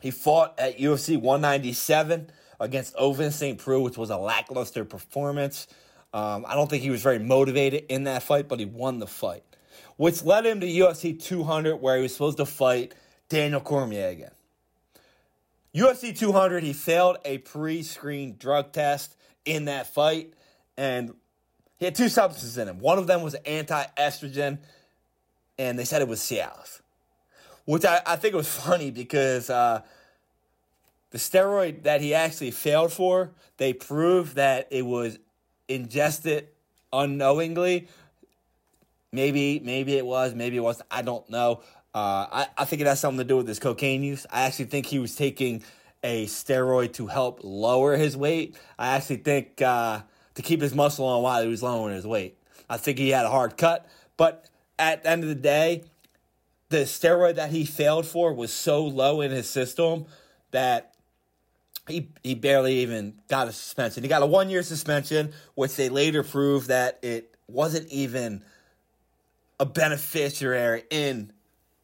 He 0.00 0.10
fought 0.10 0.58
at 0.58 0.78
UFC 0.78 1.20
197 1.20 2.30
against 2.60 2.94
Ovince 2.96 3.32
St. 3.32 3.58
Preux, 3.58 3.80
which 3.80 3.98
was 3.98 4.10
a 4.10 4.16
lackluster 4.16 4.84
performance. 4.84 5.66
Um, 6.14 6.44
I 6.46 6.54
don't 6.54 6.70
think 6.70 6.82
he 6.82 6.90
was 6.90 7.02
very 7.02 7.18
motivated 7.18 7.86
in 7.88 8.04
that 8.04 8.22
fight, 8.22 8.48
but 8.48 8.60
he 8.60 8.64
won 8.64 8.98
the 8.98 9.06
fight, 9.06 9.44
which 9.96 10.22
led 10.22 10.46
him 10.46 10.60
to 10.60 10.66
UFC 10.66 11.20
200, 11.20 11.76
where 11.76 11.96
he 11.96 12.02
was 12.02 12.12
supposed 12.12 12.38
to 12.38 12.46
fight 12.46 12.94
Daniel 13.28 13.60
Cormier 13.60 14.08
again. 14.08 14.30
UFC 15.74 16.16
200, 16.16 16.62
he 16.62 16.72
failed 16.72 17.18
a 17.24 17.38
pre 17.38 17.82
screen 17.82 18.36
drug 18.38 18.72
test 18.72 19.16
in 19.44 19.66
that 19.66 19.92
fight, 19.92 20.32
and 20.76 21.14
he 21.78 21.84
had 21.84 21.94
two 21.94 22.08
substances 22.08 22.56
in 22.56 22.68
him. 22.68 22.78
One 22.78 22.98
of 22.98 23.06
them 23.06 23.22
was 23.22 23.34
anti 23.34 23.84
estrogen, 23.98 24.58
and 25.58 25.78
they 25.78 25.84
said 25.84 26.02
it 26.02 26.08
was 26.08 26.20
Cialis, 26.20 26.80
which 27.64 27.84
I, 27.84 28.00
I 28.06 28.16
think 28.16 28.34
was 28.34 28.48
funny 28.64 28.90
because 28.90 29.50
uh, 29.50 29.82
the 31.10 31.18
steroid 31.18 31.82
that 31.82 32.00
he 32.00 32.14
actually 32.14 32.50
failed 32.50 32.92
for, 32.92 33.32
they 33.58 33.72
proved 33.72 34.36
that 34.36 34.68
it 34.70 34.84
was 34.84 35.18
ingested 35.68 36.48
unknowingly. 36.92 37.88
Maybe, 39.12 39.60
maybe 39.60 39.94
it 39.94 40.04
was, 40.04 40.34
maybe 40.34 40.56
it 40.56 40.60
wasn't. 40.60 40.88
I 40.90 41.02
don't 41.02 41.28
know. 41.30 41.62
Uh, 41.94 42.26
I, 42.30 42.46
I 42.58 42.64
think 42.66 42.82
it 42.82 42.86
has 42.86 43.00
something 43.00 43.18
to 43.18 43.24
do 43.24 43.38
with 43.38 43.48
his 43.48 43.58
cocaine 43.58 44.02
use. 44.02 44.26
I 44.30 44.42
actually 44.42 44.66
think 44.66 44.86
he 44.86 44.98
was 44.98 45.14
taking 45.14 45.62
a 46.04 46.26
steroid 46.26 46.92
to 46.94 47.06
help 47.06 47.40
lower 47.42 47.96
his 47.96 48.16
weight. 48.16 48.56
I 48.78 48.88
actually 48.96 49.16
think 49.18 49.62
uh, 49.62 50.00
to 50.34 50.42
keep 50.42 50.60
his 50.60 50.74
muscle 50.74 51.06
on 51.06 51.22
while 51.22 51.42
he 51.42 51.48
was 51.48 51.62
lowering 51.62 51.94
his 51.94 52.06
weight. 52.06 52.38
I 52.68 52.76
think 52.76 52.98
he 52.98 53.10
had 53.10 53.24
a 53.24 53.30
hard 53.30 53.56
cut, 53.56 53.86
but 54.16 54.48
at 54.78 55.02
the 55.02 55.10
end 55.10 55.22
of 55.22 55.28
the 55.28 55.34
day, 55.34 55.84
the 56.68 56.78
steroid 56.78 57.36
that 57.36 57.50
he 57.50 57.64
failed 57.64 58.06
for 58.06 58.32
was 58.32 58.52
so 58.52 58.84
low 58.84 59.20
in 59.20 59.30
his 59.30 59.48
system 59.48 60.06
that 60.50 60.94
he 61.88 62.08
he 62.22 62.34
barely 62.34 62.80
even 62.80 63.14
got 63.28 63.48
a 63.48 63.52
suspension. 63.52 64.02
He 64.02 64.08
got 64.08 64.22
a 64.22 64.26
one 64.26 64.50
year 64.50 64.62
suspension, 64.62 65.32
which 65.54 65.76
they 65.76 65.88
later 65.88 66.22
proved 66.22 66.68
that 66.68 66.98
it 67.02 67.36
wasn't 67.46 67.88
even 67.88 68.42
a 69.58 69.66
beneficiary 69.66 70.84
in 70.90 71.32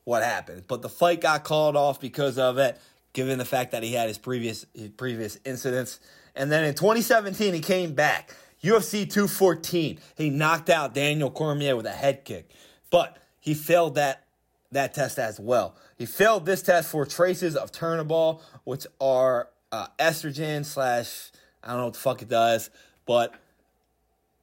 what 0.05 0.23
happened. 0.23 0.65
But 0.67 0.83
the 0.83 0.89
fight 0.89 1.21
got 1.21 1.45
called 1.45 1.77
off 1.77 2.01
because 2.01 2.39
of 2.39 2.59
it, 2.59 2.81
given 3.13 3.39
the 3.39 3.45
fact 3.45 3.73
that 3.73 3.83
he 3.83 3.93
had 3.93 4.09
his 4.09 4.19
previous 4.19 4.67
his 4.75 4.89
previous 4.91 5.39
incidents. 5.45 6.01
And 6.35 6.51
then 6.51 6.65
in 6.65 6.75
2017, 6.75 7.55
he 7.55 7.61
came 7.61 7.95
back. 7.95 8.35
UFC 8.63 9.11
214. 9.11 9.99
He 10.17 10.31
knocked 10.31 10.71
out 10.71 10.95
Daniel 10.95 11.31
Cormier 11.31 11.75
with 11.77 11.87
a 11.87 11.91
head 11.91 12.25
kick. 12.25 12.51
But 12.91 13.19
he 13.41 13.55
failed 13.55 13.97
that 13.97 14.25
that 14.71 14.95
test 14.95 15.19
as 15.19 15.39
well. 15.39 15.77
He 15.99 16.07
failed 16.07 16.47
this 16.47 16.63
test 16.63 16.91
for 16.91 17.05
traces 17.05 17.57
of 17.57 17.73
Turinabol, 17.73 18.41
which 18.65 18.87
are 19.01 19.49
uh, 19.71 19.89
estrogen 19.99 20.65
slash 20.65 21.31
I 21.63 21.69
don't 21.69 21.79
know 21.79 21.85
what 21.87 21.95
the 21.95 22.01
fuck 22.01 22.23
it 22.23 22.29
does, 22.29 22.71
but 23.07 23.35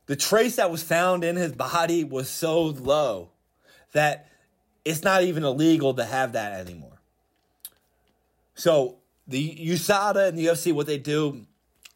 the 0.10 0.16
trace 0.16 0.56
that 0.56 0.72
was 0.72 0.82
found 0.82 1.24
in 1.24 1.36
his 1.36 1.52
body 1.52 2.04
was 2.04 2.28
so 2.32 2.64
low 2.64 3.30
that 3.92 4.28
it's 4.84 5.04
not 5.04 5.22
even 5.22 5.44
illegal 5.44 5.94
to 5.94 6.04
have 6.04 6.32
that 6.32 6.60
anymore. 6.60 7.00
So 8.56 8.98
the 9.28 9.56
USADA 9.56 10.30
and 10.30 10.36
the 10.36 10.48
UFC, 10.48 10.74
what 10.74 10.88
they 10.88 10.98
do, 10.98 11.46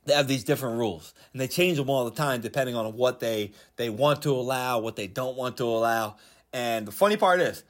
they 0.05 0.13
have 0.13 0.27
these 0.27 0.43
different 0.43 0.77
rules, 0.77 1.15
and 1.31 1.41
they 1.41 1.47
change 1.47 1.77
them 1.77 1.89
all 1.89 2.05
the 2.05 2.15
time 2.15 2.41
depending 2.41 2.75
on 2.75 2.85
what 2.95 3.19
they 3.19 3.51
they 3.77 3.89
want 3.89 4.21
to 4.21 4.29
allow, 4.29 4.77
what 4.77 4.95
they 4.95 5.07
don't 5.07 5.35
want 5.35 5.57
to 5.57 5.63
allow. 5.63 6.17
And 6.53 6.87
the 6.87 6.91
funny 6.91 7.17
part 7.17 7.41
is, 7.41 7.63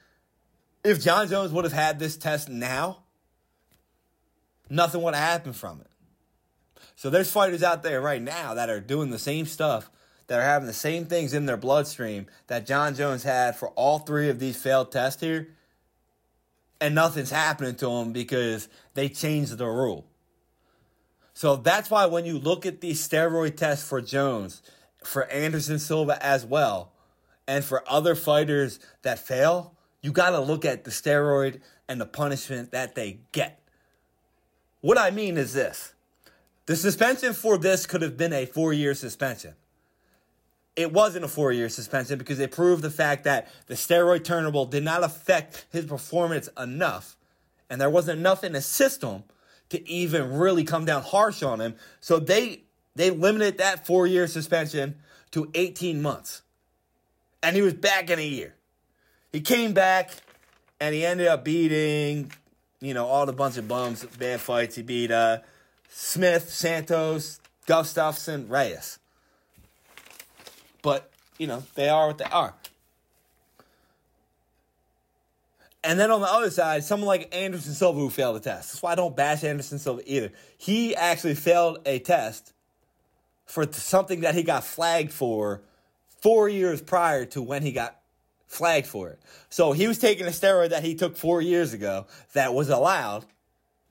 if 0.83 1.01
Jon 1.01 1.29
Jones 1.29 1.53
would 1.53 1.63
have 1.63 1.71
had 1.71 1.99
this 1.99 2.17
test 2.17 2.49
now, 2.49 3.03
nothing 4.69 5.01
would 5.03 5.15
have 5.15 5.23
happened 5.23 5.55
from 5.55 5.79
it. 5.79 5.87
So 6.97 7.09
there's 7.09 7.31
fighters 7.31 7.63
out 7.63 7.81
there 7.81 8.01
right 8.01 8.21
now 8.21 8.55
that 8.55 8.69
are 8.69 8.81
doing 8.81 9.09
the 9.09 9.17
same 9.17 9.45
stuff 9.45 9.89
that 10.27 10.39
are 10.39 10.43
having 10.43 10.67
the 10.67 10.73
same 10.73 11.05
things 11.05 11.33
in 11.33 11.45
their 11.45 11.57
bloodstream 11.57 12.27
that 12.47 12.65
Jon 12.65 12.95
Jones 12.95 13.23
had 13.23 13.55
for 13.55 13.69
all 13.69 13.99
three 13.99 14.29
of 14.29 14.39
these 14.39 14.57
failed 14.57 14.91
tests 14.91 15.21
here. 15.21 15.49
And 16.79 16.95
nothing's 16.95 17.29
happening 17.29 17.75
to 17.75 17.87
them 17.87 18.11
because 18.11 18.67
they 18.93 19.09
changed 19.09 19.57
the 19.57 19.67
rule. 19.67 20.05
So 21.33 21.55
that's 21.55 21.89
why 21.89 22.05
when 22.05 22.25
you 22.25 22.37
look 22.37 22.65
at 22.65 22.81
these 22.81 23.05
steroid 23.07 23.55
tests 23.55 23.87
for 23.87 24.01
Jones, 24.01 24.61
for 25.03 25.25
Anderson 25.27 25.79
Silva 25.79 26.23
as 26.23 26.45
well, 26.45 26.91
and 27.47 27.63
for 27.63 27.83
other 27.89 28.15
fighters 28.15 28.79
that 29.01 29.19
fail, 29.19 29.75
you 30.01 30.11
got 30.11 30.31
to 30.31 30.39
look 30.39 30.65
at 30.65 30.83
the 30.83 30.91
steroid 30.91 31.61
and 31.87 31.99
the 31.99 32.05
punishment 32.05 32.71
that 32.71 32.95
they 32.95 33.19
get. 33.31 33.59
What 34.81 34.97
I 34.97 35.11
mean 35.11 35.37
is 35.37 35.53
this 35.53 35.93
the 36.65 36.75
suspension 36.75 37.33
for 37.33 37.57
this 37.57 37.85
could 37.85 38.01
have 38.01 38.17
been 38.17 38.33
a 38.33 38.45
four 38.45 38.73
year 38.73 38.93
suspension 38.93 39.55
it 40.75 40.91
wasn't 40.91 41.25
a 41.25 41.27
four 41.27 41.51
year 41.51 41.69
suspension 41.69 42.17
because 42.17 42.37
they 42.37 42.47
proved 42.47 42.81
the 42.81 42.89
fact 42.89 43.25
that 43.25 43.51
the 43.67 43.75
steroid 43.75 44.21
Turinabol 44.21 44.69
did 44.69 44.83
not 44.83 45.03
affect 45.03 45.65
his 45.71 45.85
performance 45.85 46.49
enough, 46.57 47.15
and 47.69 47.79
there 47.79 47.89
wasn't 47.89 48.19
enough 48.19 48.43
in 48.43 48.53
the 48.53 48.61
system 48.61 49.23
to 49.69 49.87
even 49.89 50.33
really 50.37 50.63
come 50.63 50.85
down 50.85 51.03
harsh 51.03 51.43
on 51.43 51.61
him. 51.61 51.75
So 51.99 52.19
they 52.19 52.63
they 52.95 53.09
limited 53.09 53.57
that 53.57 53.85
four 53.85 54.07
year 54.07 54.27
suspension 54.27 54.95
to 55.31 55.49
18 55.53 56.01
months. 56.01 56.43
And 57.41 57.55
he 57.55 57.61
was 57.61 57.73
back 57.73 58.09
in 58.09 58.19
a 58.19 58.25
year. 58.25 58.55
He 59.31 59.41
came 59.41 59.73
back 59.73 60.11
and 60.79 60.93
he 60.93 61.05
ended 61.05 61.27
up 61.27 61.43
beating, 61.43 62.31
you 62.79 62.93
know, 62.93 63.07
all 63.07 63.25
the 63.25 63.33
bunch 63.33 63.57
of 63.57 63.67
bums, 63.67 64.05
bad 64.05 64.39
fights. 64.39 64.75
He 64.75 64.83
beat 64.83 65.11
uh, 65.11 65.39
Smith, 65.89 66.49
Santos, 66.49 67.39
Gustafsson, 67.67 68.49
Reyes. 68.49 68.99
But, 70.83 71.09
you 71.39 71.47
know, 71.47 71.63
they 71.73 71.89
are 71.89 72.05
what 72.05 72.19
they 72.19 72.25
are. 72.25 72.53
And 75.83 75.99
then 75.99 76.11
on 76.11 76.21
the 76.21 76.27
other 76.27 76.49
side, 76.49 76.83
someone 76.83 77.07
like 77.07 77.35
Anderson 77.35 77.73
Silva 77.73 77.99
who 77.99 78.09
failed 78.09 78.37
a 78.37 78.39
test. 78.39 78.71
That's 78.71 78.83
why 78.83 78.91
I 78.91 78.95
don't 78.95 79.15
bash 79.15 79.43
Anderson 79.43 79.79
Silva 79.79 80.01
either. 80.05 80.31
He 80.57 80.95
actually 80.95 81.35
failed 81.35 81.79
a 81.85 81.99
test 81.99 82.53
for 83.45 83.69
something 83.71 84.21
that 84.21 84.35
he 84.35 84.43
got 84.43 84.63
flagged 84.63 85.11
for 85.11 85.61
four 86.21 86.47
years 86.47 86.81
prior 86.81 87.25
to 87.25 87.41
when 87.41 87.63
he 87.63 87.73
got 87.73 87.99
flagged 88.47 88.87
for 88.87 89.09
it. 89.09 89.19
So 89.49 89.73
he 89.73 89.87
was 89.87 89.97
taking 89.97 90.25
a 90.25 90.29
steroid 90.29 90.69
that 90.69 90.83
he 90.83 90.95
took 90.95 91.17
four 91.17 91.41
years 91.41 91.73
ago 91.73 92.07
that 92.31 92.53
was 92.53 92.69
allowed, 92.69 93.25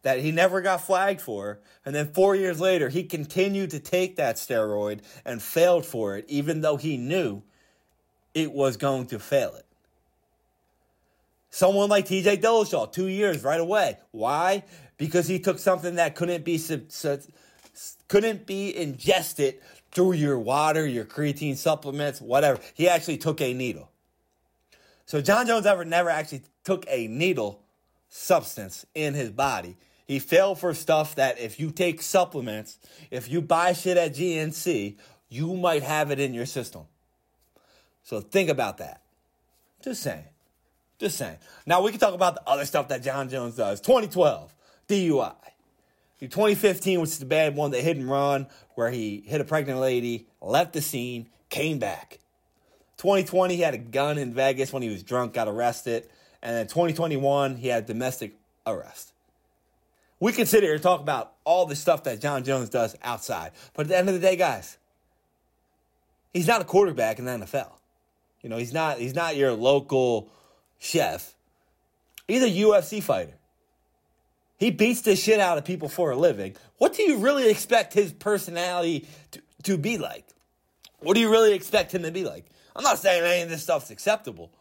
that 0.02 0.20
he 0.20 0.32
never 0.32 0.60
got 0.60 0.84
flagged 0.84 1.20
for. 1.20 1.60
And 1.84 1.94
then 1.94 2.12
four 2.12 2.34
years 2.36 2.60
later, 2.60 2.88
he 2.88 3.04
continued 3.04 3.70
to 3.70 3.80
take 3.80 4.16
that 4.16 4.36
steroid 4.36 5.00
and 5.24 5.40
failed 5.40 5.86
for 5.86 6.16
it, 6.16 6.24
even 6.28 6.60
though 6.60 6.76
he 6.76 6.96
knew 6.96 7.42
it 8.34 8.52
was 8.52 8.76
going 8.76 9.06
to 9.06 9.18
fail 9.18 9.54
it. 9.54 9.66
Someone 11.50 11.90
like 11.90 12.06
TJ 12.06 12.40
Dillashaw, 12.40 12.92
two 12.92 13.08
years 13.08 13.44
right 13.44 13.60
away. 13.60 13.98
Why? 14.10 14.64
Because 14.96 15.28
he 15.28 15.38
took 15.38 15.58
something 15.58 15.96
that 15.96 16.14
couldn't 16.14 16.44
be 16.44 16.60
couldn't 18.08 18.46
be 18.46 18.76
ingested 18.76 19.58
through 19.90 20.12
your 20.12 20.38
water, 20.38 20.86
your 20.86 21.04
creatine 21.04 21.56
supplements, 21.56 22.20
whatever. 22.20 22.58
He 22.74 22.88
actually 22.88 23.18
took 23.18 23.40
a 23.40 23.52
needle. 23.52 23.90
So 25.04 25.20
Jon 25.20 25.46
Jones 25.46 25.66
ever 25.66 25.84
never 25.84 26.08
actually 26.08 26.42
took 26.64 26.86
a 26.88 27.06
needle 27.06 27.62
substance 28.08 28.86
in 28.94 29.14
his 29.14 29.30
body. 29.30 29.76
He 30.06 30.18
failed 30.18 30.58
for 30.58 30.74
stuff 30.74 31.14
that 31.14 31.38
if 31.38 31.60
you 31.60 31.70
take 31.70 32.02
supplements, 32.02 32.78
if 33.10 33.30
you 33.30 33.40
buy 33.40 33.72
shit 33.72 33.96
at 33.96 34.14
GNC, 34.14 34.96
you 35.28 35.54
might 35.54 35.82
have 35.82 36.10
it 36.10 36.20
in 36.20 36.34
your 36.34 36.46
system. 36.46 36.82
So 38.02 38.20
think 38.20 38.50
about 38.50 38.78
that. 38.78 39.02
Just 39.82 40.02
saying. 40.02 40.24
Just 40.98 41.16
saying. 41.16 41.38
Now 41.66 41.82
we 41.82 41.90
can 41.90 42.00
talk 42.00 42.14
about 42.14 42.34
the 42.34 42.48
other 42.48 42.64
stuff 42.64 42.88
that 42.88 43.02
Jon 43.02 43.28
Jones 43.28 43.56
does. 43.56 43.80
2012, 43.80 44.54
DUI. 44.88 45.34
2015, 46.20 47.00
which 47.00 47.10
is 47.10 47.18
the 47.18 47.26
bad 47.26 47.56
one, 47.56 47.72
the 47.72 47.80
hit 47.80 47.96
and 47.96 48.08
run, 48.08 48.46
where 48.74 48.90
he 48.90 49.24
hit 49.26 49.40
a 49.40 49.44
pregnant 49.44 49.80
lady, 49.80 50.26
left 50.40 50.72
the 50.72 50.80
scene, 50.80 51.28
came 51.48 51.80
back. 51.80 52.20
2020, 52.98 53.56
he 53.56 53.62
had 53.62 53.74
a 53.74 53.78
gun 53.78 54.18
in 54.18 54.32
Vegas 54.32 54.72
when 54.72 54.82
he 54.82 54.88
was 54.88 55.02
drunk, 55.02 55.34
got 55.34 55.48
arrested. 55.48 56.08
And 56.40 56.54
then 56.54 56.66
2021, 56.68 57.56
he 57.56 57.68
had 57.68 57.86
domestic 57.86 58.36
arrest 58.66 59.12
we 60.22 60.30
can 60.30 60.46
sit 60.46 60.62
here 60.62 60.72
and 60.72 60.80
talk 60.80 61.00
about 61.00 61.32
all 61.42 61.66
the 61.66 61.74
stuff 61.74 62.04
that 62.04 62.20
Jon 62.20 62.44
Jones 62.44 62.68
does 62.68 62.94
outside. 63.02 63.50
But 63.74 63.86
at 63.86 63.88
the 63.88 63.98
end 63.98 64.08
of 64.08 64.14
the 64.14 64.20
day, 64.20 64.36
guys, 64.36 64.78
he's 66.32 66.46
not 66.46 66.60
a 66.60 66.64
quarterback 66.64 67.18
in 67.18 67.24
the 67.24 67.32
NFL. 67.32 67.72
You 68.40 68.48
know, 68.48 68.56
he's 68.56 68.72
not 68.72 68.98
he's 68.98 69.16
not 69.16 69.34
your 69.34 69.52
local 69.52 70.30
chef. 70.78 71.34
He's 72.28 72.40
a 72.44 72.48
UFC 72.48 73.02
fighter. 73.02 73.34
He 74.58 74.70
beats 74.70 75.00
the 75.00 75.16
shit 75.16 75.40
out 75.40 75.58
of 75.58 75.64
people 75.64 75.88
for 75.88 76.12
a 76.12 76.16
living. 76.16 76.54
What 76.78 76.94
do 76.94 77.02
you 77.02 77.16
really 77.16 77.50
expect 77.50 77.92
his 77.92 78.12
personality 78.12 79.08
to, 79.32 79.42
to 79.64 79.76
be 79.76 79.98
like? 79.98 80.24
What 81.00 81.14
do 81.14 81.20
you 81.20 81.32
really 81.32 81.52
expect 81.52 81.92
him 81.92 82.04
to 82.04 82.12
be 82.12 82.22
like? 82.22 82.46
I'm 82.76 82.84
not 82.84 83.00
saying 83.00 83.24
any 83.24 83.42
of 83.42 83.48
this 83.48 83.64
stuff's 83.64 83.90
acceptable. 83.90 84.52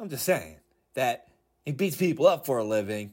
I'm 0.00 0.08
just 0.08 0.24
saying 0.24 0.56
that 0.94 1.28
he 1.66 1.72
beats 1.72 1.98
people 1.98 2.26
up 2.26 2.46
for 2.46 2.56
a 2.56 2.64
living. 2.64 3.12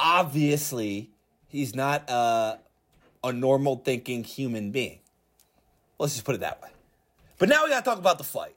Obviously, 0.00 1.10
he's 1.46 1.74
not 1.74 2.08
a, 2.08 2.58
a 3.24 3.32
normal 3.32 3.76
thinking 3.76 4.24
human 4.24 4.70
being. 4.70 5.00
Let's 5.98 6.14
just 6.14 6.24
put 6.24 6.34
it 6.34 6.40
that 6.40 6.62
way. 6.62 6.68
But 7.38 7.48
now 7.48 7.64
we 7.64 7.70
got 7.70 7.84
to 7.84 7.90
talk 7.90 7.98
about 7.98 8.18
the 8.18 8.24
fight. 8.24 8.54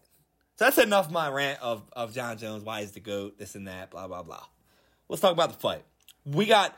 So 0.57 0.65
that's 0.65 0.77
enough 0.77 1.09
my 1.09 1.29
rant 1.29 1.59
of, 1.61 1.83
of 1.93 2.13
Jon 2.13 2.37
Jones, 2.37 2.63
why 2.63 2.81
he's 2.81 2.91
the 2.91 2.99
GOAT, 2.99 3.37
this 3.37 3.55
and 3.55 3.67
that, 3.67 3.89
blah, 3.89 4.07
blah, 4.07 4.21
blah. 4.21 4.43
Let's 5.09 5.21
talk 5.21 5.31
about 5.31 5.51
the 5.51 5.57
fight. 5.57 5.83
We 6.25 6.45
got 6.45 6.77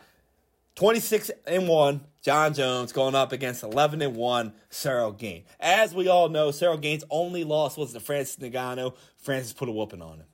26 0.76 1.32
and 1.46 1.68
1, 1.68 2.02
Jon 2.22 2.54
Jones 2.54 2.92
going 2.92 3.14
up 3.14 3.32
against 3.32 3.64
11 3.64 4.02
and 4.02 4.16
1, 4.16 4.54
Ciryl 4.72 5.18
Gane. 5.18 5.44
As 5.60 5.94
we 5.94 6.08
all 6.08 6.30
know, 6.30 6.50
Ciryl 6.50 6.80
Gane's 6.82 7.04
only 7.10 7.44
loss 7.44 7.78
was 7.78 7.94
to 7.94 8.00
Francis 8.00 8.38
Ngannou. 8.38 8.96
Francis 9.18 9.54
put 9.54 9.70
a 9.70 9.72
whooping 9.72 10.02
on 10.02 10.20
him. 10.20 10.26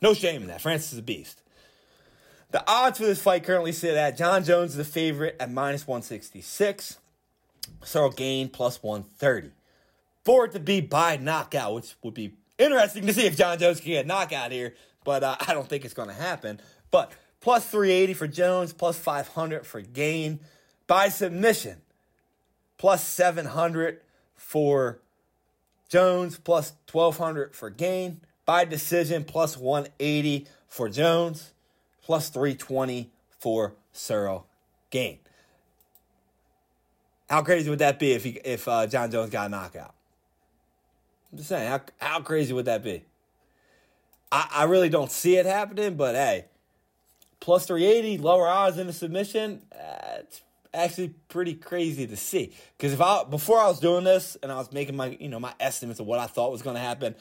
No 0.00 0.14
shame 0.14 0.42
in 0.42 0.48
that. 0.48 0.60
Francis 0.60 0.94
is 0.94 0.98
a 0.98 1.02
beast. 1.02 1.42
The 2.50 2.64
odds 2.66 2.98
for 2.98 3.04
this 3.04 3.20
fight 3.20 3.44
currently 3.44 3.72
sit 3.72 3.94
at 3.96 4.16
Jon 4.16 4.42
Jones 4.42 4.70
is 4.70 4.76
the 4.78 4.84
favorite 4.84 5.36
at 5.38 5.50
minus 5.50 5.86
166. 5.86 6.98
Ciryl 7.82 8.16
Gane 8.16 8.48
plus 8.48 8.82
130. 8.82 9.50
For 10.24 10.46
it 10.46 10.52
to 10.52 10.60
be 10.60 10.80
by 10.80 11.16
knockout, 11.18 11.74
which 11.74 11.94
would 12.02 12.14
be 12.14 12.34
interesting 12.58 13.06
to 13.06 13.12
see 13.12 13.26
if 13.26 13.36
Jon 13.36 13.58
Jones 13.58 13.80
can 13.80 13.90
get 13.90 14.06
knockout 14.06 14.50
here, 14.52 14.74
but 15.04 15.22
uh, 15.22 15.36
I 15.46 15.52
don't 15.52 15.68
think 15.68 15.84
it's 15.84 15.94
going 15.94 16.08
to 16.08 16.14
happen. 16.14 16.60
But 16.90 17.12
plus 17.40 17.66
380 17.68 18.14
for 18.14 18.26
Jones, 18.26 18.72
plus 18.72 18.98
500 18.98 19.66
for 19.66 19.80
Gane. 19.80 20.40
By 20.86 21.10
submission, 21.10 21.82
plus 22.78 23.06
700 23.06 24.00
for 24.36 25.00
Jones, 25.90 26.38
plus 26.38 26.72
1200 26.90 27.54
for 27.54 27.68
Gane. 27.68 28.22
by 28.46 28.64
decision 28.64 29.24
plus 29.24 29.58
180 29.58 30.46
for 30.66 30.88
Jones, 30.88 31.52
plus 32.08 32.30
320 32.30 33.10
for 33.38 33.74
Ciryl 33.94 34.44
Gane. 34.88 35.18
How 37.28 37.42
crazy 37.42 37.68
would 37.68 37.80
that 37.80 37.98
be 37.98 38.12
if 38.12 38.24
he, 38.24 38.30
if 38.46 38.66
uh, 38.66 38.86
Jon 38.86 39.10
Jones 39.10 39.28
got 39.28 39.46
a 39.46 39.48
knockout? 39.50 39.94
I'm 41.30 41.36
just 41.36 41.50
saying, 41.50 41.68
how, 41.68 41.80
how 41.98 42.20
crazy 42.22 42.54
would 42.54 42.64
that 42.64 42.82
be? 42.82 43.04
I, 44.32 44.48
I 44.50 44.64
really 44.64 44.88
don't 44.88 45.10
see 45.10 45.36
it 45.36 45.44
happening, 45.44 45.96
but 45.96 46.14
hey, 46.14 46.46
plus 47.40 47.66
380, 47.66 48.16
lower 48.22 48.48
odds 48.48 48.78
in 48.78 48.88
a 48.88 48.92
submission, 48.94 49.60
uh, 49.70 50.20
it's 50.20 50.40
actually 50.72 51.08
pretty 51.28 51.52
crazy 51.52 52.06
to 52.06 52.16
see. 52.16 52.54
Because 52.78 52.94
if 52.94 53.02
I 53.02 53.24
before 53.24 53.58
I 53.58 53.66
was 53.66 53.80
doing 53.80 54.04
this 54.04 54.34
and 54.42 54.50
I 54.50 54.56
was 54.56 54.72
making 54.72 54.96
my 54.96 55.14
you 55.20 55.28
know 55.28 55.40
my 55.40 55.52
estimates 55.60 56.00
of 56.00 56.06
what 56.06 56.18
I 56.18 56.26
thought 56.26 56.52
was 56.52 56.62
going 56.62 56.76
to 56.76 56.80
happen, 56.80 57.14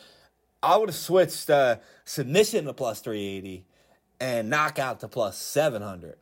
I 0.64 0.78
would 0.78 0.88
have 0.88 0.96
switched 0.96 1.50
uh, 1.50 1.76
submission 2.06 2.64
to 2.66 2.74
plus 2.74 3.02
380 3.02 3.66
and 4.20 4.50
knockout 4.50 5.00
to 5.02 5.08
plus 5.08 5.38
700. 5.38 6.16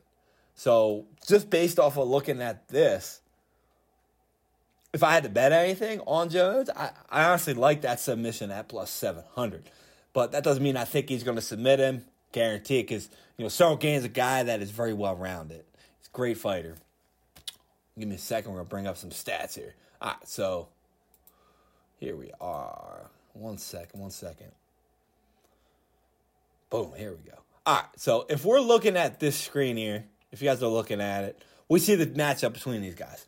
So 0.54 1.06
just 1.26 1.50
based 1.50 1.78
off 1.78 1.98
of 1.98 2.08
looking 2.08 2.40
at 2.40 2.68
this, 2.68 3.20
if 4.92 5.02
I 5.02 5.12
had 5.12 5.24
to 5.24 5.28
bet 5.28 5.52
anything 5.52 6.00
on 6.00 6.30
Jones, 6.30 6.70
I, 6.74 6.90
I 7.10 7.24
honestly 7.24 7.54
like 7.54 7.82
that 7.82 8.00
submission 8.00 8.50
at 8.50 8.68
plus 8.68 8.90
700. 8.90 9.68
But 10.12 10.32
that 10.32 10.42
doesn't 10.42 10.62
mean 10.62 10.76
I 10.76 10.84
think 10.84 11.08
he's 11.08 11.22
going 11.22 11.36
to 11.36 11.42
submit 11.42 11.78
him, 11.78 12.04
guarantee 12.32 12.80
because, 12.80 13.10
you 13.36 13.44
know, 13.44 13.48
Ciryl 13.48 13.82
is 13.84 14.04
a 14.04 14.08
guy 14.08 14.42
that 14.44 14.62
is 14.62 14.70
very 14.70 14.94
well 14.94 15.14
rounded. 15.14 15.64
He's 15.98 16.08
a 16.08 16.16
great 16.16 16.38
fighter. 16.38 16.76
Give 17.98 18.08
me 18.08 18.16
a 18.16 18.18
second, 18.18 18.52
we're 18.52 18.58
going 18.58 18.66
to 18.66 18.70
bring 18.70 18.86
up 18.86 18.96
some 18.96 19.10
stats 19.10 19.54
here. 19.54 19.74
All 20.00 20.08
right, 20.10 20.28
so 20.28 20.68
here 21.98 22.16
we 22.16 22.30
are. 22.40 23.10
One 23.34 23.58
second, 23.58 24.00
one 24.00 24.10
second. 24.10 24.52
Boom, 26.70 26.92
here 26.96 27.12
we 27.12 27.30
go. 27.30 27.38
All 27.66 27.74
right, 27.74 27.84
so 27.96 28.26
if 28.28 28.44
we're 28.44 28.60
looking 28.60 28.96
at 28.96 29.18
this 29.18 29.36
screen 29.36 29.76
here, 29.76 30.04
if 30.30 30.40
you 30.40 30.48
guys 30.48 30.62
are 30.62 30.68
looking 30.68 31.00
at 31.00 31.24
it, 31.24 31.42
we 31.68 31.80
see 31.80 31.96
the 31.96 32.06
matchup 32.06 32.52
between 32.52 32.80
these 32.80 32.94
guys. 32.94 33.26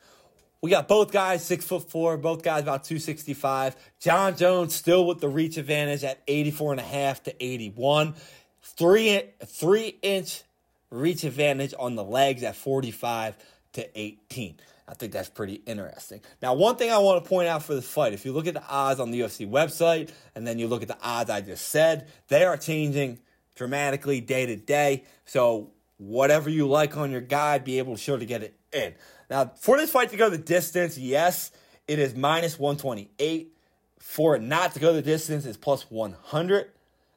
We 0.61 0.71
got 0.71 0.87
both 0.87 1.11
guys 1.11 1.45
six 1.45 1.65
foot 1.65 1.91
four, 1.91 2.17
both 2.17 2.45
guys 2.45 2.63
about 2.63 2.85
265. 2.85 3.75
Jon 3.99 4.37
Jones 4.37 4.77
still 4.77 5.07
with 5.09 5.19
the 5.19 5.29
reach 5.29 5.57
advantage 5.57 6.05
at 6.05 6.23
84 6.29 6.75
and 6.75 6.81
a 6.81 6.85
half 6.85 7.21
to 7.25 7.45
81. 7.45 8.15
Three, 8.63 9.23
three 9.45 9.99
inch 10.03 10.45
reach 10.91 11.25
advantage 11.25 11.75
on 11.77 11.97
the 11.97 12.05
legs 12.05 12.45
at 12.45 12.55
45 12.55 13.37
to 13.73 13.99
18. 13.99 14.61
I 14.87 14.95
think 14.95 15.13
that's 15.13 15.29
pretty 15.29 15.55
interesting. 15.67 16.21
Now, 16.41 16.55
one 16.55 16.77
thing 16.77 16.93
I 16.93 16.99
want 16.99 17.25
to 17.25 17.29
point 17.29 17.49
out 17.49 17.65
for 17.65 17.75
this 17.75 17.89
fight, 17.89 18.13
if 18.13 18.25
you 18.25 18.33
look 18.33 18.47
at 18.47 18.55
the 18.55 18.67
odds 18.69 19.01
on 19.01 19.11
the 19.11 19.19
UFC 19.19 19.51
website 19.51 20.11
and 20.37 20.47
then 20.47 20.61
you 20.61 20.69
look 20.69 20.83
at 20.83 20.89
the 20.89 20.99
odds 21.03 21.29
I 21.29 21.41
just 21.41 21.71
said, 21.71 22.07
they 22.29 22.45
are 22.45 22.57
changing 22.57 23.19
dramatically 23.59 24.21
day 24.21 24.47
to 24.47 24.57
day. 24.57 25.05
So, 25.27 25.73
whatever 25.99 26.49
you 26.49 26.67
like 26.67 26.97
on 26.97 27.11
your 27.11 27.21
guy, 27.21 27.59
be 27.59 27.79
able 27.79 27.97
to 27.97 28.01
sure 28.01 28.17
to 28.17 28.25
get 28.25 28.43
it 28.43 28.55
in. 28.73 28.95
Now, 29.29 29.53
for 29.61 29.77
this 29.77 29.91
fight 29.91 30.11
to 30.11 30.17
go 30.17 30.31
the 30.31 30.39
distance, 30.39 30.97
yes, 30.97 31.51
it 31.87 31.99
is 31.99 32.15
minus 32.15 32.59
128. 32.59 33.53
For 33.99 34.37
it 34.37 34.43
not 34.43 34.73
to 34.73 34.81
go 34.81 34.95
the 34.95 35.03
distance, 35.03 35.45
is 35.45 35.57
plus 35.57 35.91
100. 35.91 36.71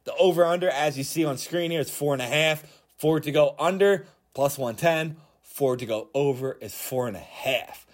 The 0.03 0.15
over 0.15 0.43
under, 0.43 0.69
as 0.69 0.97
you 0.97 1.03
see 1.03 1.23
on 1.23 1.37
screen 1.37 1.71
here, 1.71 1.79
is 1.79 1.89
four 1.89 2.13
and 2.13 2.21
a 2.21 2.25
half. 2.25 2.63
For 2.97 3.17
it 3.17 3.23
to 3.23 3.31
go 3.31 3.55
under, 3.57 4.07
plus 4.33 4.57
110 4.57 5.15
Four 5.51 5.75
to 5.75 5.85
go 5.85 6.07
over 6.13 6.57
is 6.61 6.73
four 6.73 7.09
and 7.09 7.17
a 7.17 7.19
half. 7.19 7.85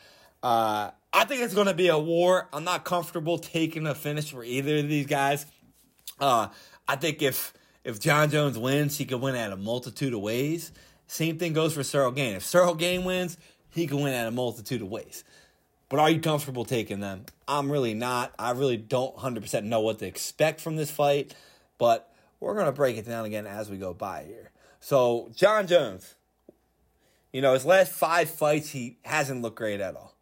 Uh, 0.43 0.91
I 1.11 1.25
think 1.25 1.41
it's 1.41 1.55
going 1.55 1.65
to 1.65 1.73
be 1.73 1.87
a 1.87 1.97
war. 1.97 2.47
I'm 2.53 2.63
not 2.63 2.85
comfortable 2.85 3.39
taking 3.39 3.87
a 3.87 3.95
finish 3.95 4.31
for 4.31 4.43
either 4.43 4.77
of 4.77 4.87
these 4.87 5.07
guys. 5.07 5.47
Uh, 6.19 6.49
I 6.87 6.97
think 6.97 7.23
if 7.23 7.53
if 7.87 8.01
Jon 8.01 8.29
Jones 8.29 8.59
wins, 8.59 8.97
he 8.97 9.05
could 9.05 9.21
win 9.21 9.33
at 9.35 9.53
a 9.53 9.55
multitude 9.55 10.13
of 10.13 10.19
ways. 10.19 10.73
Same 11.07 11.39
thing 11.39 11.53
goes 11.53 11.73
for 11.73 11.79
Ciryl 11.79 12.13
Gane. 12.13 12.35
If 12.35 12.43
Ciryl 12.43 12.77
Gane 12.77 13.05
wins, 13.05 13.37
he 13.69 13.87
can 13.87 14.01
win 14.01 14.13
at 14.13 14.27
a 14.27 14.31
multitude 14.31 14.81
of 14.81 14.89
ways. 14.89 15.23
But 15.87 16.01
are 16.01 16.09
you 16.09 16.19
comfortable 16.19 16.65
taking 16.65 16.99
them? 16.99 17.27
I'm 17.47 17.71
really 17.71 17.93
not. 17.93 18.33
I 18.37 18.51
really 18.51 18.75
don't 18.75 19.15
100% 19.15 19.63
know 19.63 19.79
what 19.79 19.99
to 19.99 20.05
expect 20.05 20.59
from 20.59 20.75
this 20.75 20.91
fight, 20.91 21.33
but 21.77 22.13
we're 22.41 22.55
going 22.55 22.65
to 22.65 22.73
break 22.73 22.97
it 22.97 23.07
down 23.07 23.23
again 23.23 23.47
as 23.47 23.69
we 23.69 23.77
go 23.77 23.93
by 23.93 24.25
here. 24.25 24.51
So, 24.81 25.31
Jon 25.33 25.65
Jones, 25.65 26.15
you 27.31 27.41
know, 27.41 27.53
his 27.53 27.65
last 27.65 27.93
five 27.93 28.29
fights, 28.29 28.71
he 28.71 28.97
hasn't 29.05 29.41
looked 29.41 29.55
great 29.55 29.79
at 29.79 29.95
all. 29.95 30.13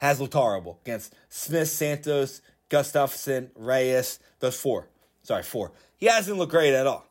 Has 0.00 0.22
looked 0.22 0.32
horrible 0.32 0.80
against 0.86 1.14
Smith, 1.28 1.68
Santos, 1.68 2.40
Gustafsson, 2.70 3.50
Reyes. 3.54 4.20
Those 4.40 4.58
four. 4.58 4.88
Sorry, 5.24 5.42
four. 5.42 5.72
He 5.96 6.06
hasn't 6.06 6.38
looked 6.38 6.52
great 6.52 6.74
at 6.74 6.86
all. 6.86 7.04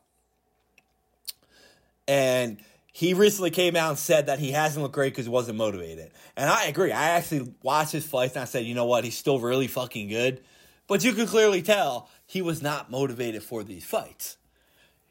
And 2.07 2.59
he 2.93 3.13
recently 3.13 3.49
came 3.49 3.75
out 3.75 3.89
and 3.89 3.99
said 3.99 4.27
that 4.27 4.39
he 4.39 4.51
hasn't 4.51 4.81
looked 4.81 4.95
great 4.95 5.13
because 5.13 5.25
he 5.25 5.31
wasn't 5.31 5.57
motivated. 5.57 6.11
And 6.37 6.49
I 6.49 6.65
agree. 6.65 6.91
I 6.91 7.09
actually 7.09 7.53
watched 7.63 7.91
his 7.91 8.05
fights 8.05 8.35
and 8.35 8.43
I 8.43 8.45
said, 8.45 8.65
you 8.65 8.75
know 8.75 8.85
what? 8.85 9.03
He's 9.03 9.17
still 9.17 9.39
really 9.39 9.67
fucking 9.67 10.09
good. 10.09 10.41
But 10.87 11.03
you 11.03 11.13
can 11.13 11.25
clearly 11.25 11.61
tell 11.61 12.09
he 12.25 12.41
was 12.41 12.61
not 12.61 12.91
motivated 12.91 13.41
for 13.41 13.63
these 13.63 13.83
fights. 13.83 14.37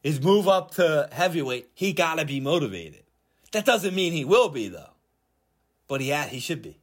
His 0.02 0.20
move 0.20 0.48
up 0.48 0.72
to 0.72 1.08
heavyweight, 1.12 1.70
he 1.74 1.92
got 1.92 2.18
to 2.18 2.24
be 2.24 2.40
motivated. 2.40 3.02
That 3.52 3.64
doesn't 3.64 3.94
mean 3.94 4.12
he 4.12 4.24
will 4.24 4.48
be 4.48 4.68
though, 4.68 4.90
but 5.88 6.00
he 6.00 6.10
ha- 6.10 6.28
he 6.28 6.40
should 6.40 6.62
be. 6.62 6.78